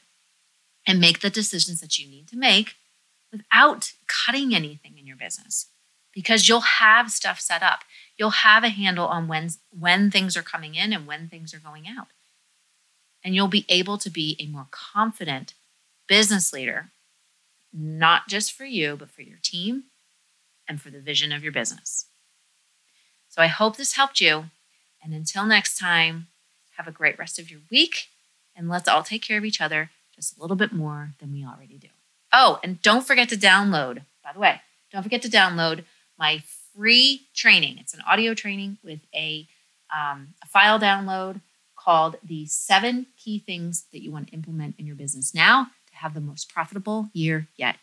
and 0.87 1.01
make 1.01 1.21
the 1.21 1.31
decisions 1.31 1.81
that 1.81 1.99
you 1.99 2.07
need 2.07 2.29
to 2.29 2.37
make 2.37 2.75
without 3.33 3.93
cutting 4.07 4.55
anything 4.55 4.99
in 4.99 5.07
your 5.07 5.17
business 5.17 5.69
because 6.13 6.47
you'll 6.47 6.61
have 6.61 7.11
stuff 7.11 7.41
set 7.41 7.63
up. 7.63 7.85
You'll 8.21 8.31
have 8.31 8.65
a 8.65 8.69
handle 8.69 9.07
on 9.07 9.29
when 9.29 9.49
when 9.71 10.11
things 10.11 10.37
are 10.37 10.43
coming 10.43 10.75
in 10.75 10.93
and 10.93 11.07
when 11.07 11.31
things 11.31 11.55
are 11.55 11.59
going 11.59 11.87
out. 11.89 12.09
And 13.25 13.35
you'll 13.35 13.49
be 13.49 13.65
able 13.71 13.97
to 13.97 14.11
be 14.11 14.37
a 14.39 14.47
more 14.47 14.67
confident 14.71 15.55
business 16.07 16.53
leader 16.53 16.91
not 17.73 18.29
just 18.29 18.53
for 18.53 18.67
you, 18.67 18.95
but 18.95 19.09
for 19.09 19.23
your 19.23 19.39
team 19.41 19.85
and 20.69 20.83
for 20.83 20.91
the 20.91 21.01
vision 21.01 21.33
of 21.33 21.43
your 21.43 21.53
business. 21.53 22.09
So 23.31 23.41
I 23.41 23.47
hope 23.47 23.79
this 23.79 23.95
helped 23.95 24.21
you. 24.21 24.51
And 25.03 25.15
until 25.15 25.47
next 25.47 25.79
time, 25.79 26.27
have 26.77 26.87
a 26.87 26.93
great 26.93 27.19
rest 27.19 27.39
of 27.39 27.51
your 27.51 27.61
week, 27.71 28.09
and 28.55 28.69
let's 28.69 28.87
all 28.87 29.03
take 29.03 29.23
care 29.23 29.39
of 29.39 29.47
each 29.47 29.63
other 29.63 29.89
just 30.15 30.37
a 30.37 30.43
little 30.43 30.57
bit 30.57 30.75
more 30.75 31.13
than 31.21 31.33
we 31.33 31.43
already 31.43 31.79
do. 31.79 31.89
Oh, 32.35 32.61
and 32.63 32.83
don't 32.83 33.07
forget 33.07 33.31
to 33.31 33.37
download, 33.37 34.03
by 34.23 34.35
the 34.35 34.41
way, 34.41 34.61
don't 34.93 35.03
forget 35.03 35.23
to 35.23 35.31
download 35.31 35.85
my 36.19 36.43
free 36.77 37.29
training. 37.35 37.79
It's 37.79 37.95
an 37.95 38.01
audio 38.07 38.35
training 38.35 38.79
with 38.83 39.01
a, 39.15 39.47
um, 39.95 40.35
a 40.43 40.47
file 40.47 40.79
download 40.79 41.41
called 41.77 42.17
The 42.23 42.47
Seven 42.47 43.07
Key 43.17 43.39
Things 43.39 43.87
That 43.93 44.03
You 44.03 44.13
Want 44.13 44.29
to 44.29 44.35
Implement 44.35 44.77
in 44.79 44.87
Your 44.87 44.97
Business 44.97 45.35
Now 45.35 45.69
to 45.91 45.97
have 45.97 46.15
the 46.15 46.21
most 46.21 46.53
profitable 46.53 47.09
year 47.13 47.49
yet. 47.57 47.77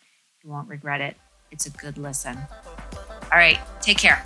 You 0.43 0.49
won't 0.49 0.69
regret 0.69 1.01
it. 1.01 1.17
It's 1.51 1.65
a 1.65 1.71
good 1.71 1.97
listen. 1.97 2.37
All 3.31 3.37
right, 3.37 3.59
take 3.81 3.97
care. 3.97 4.23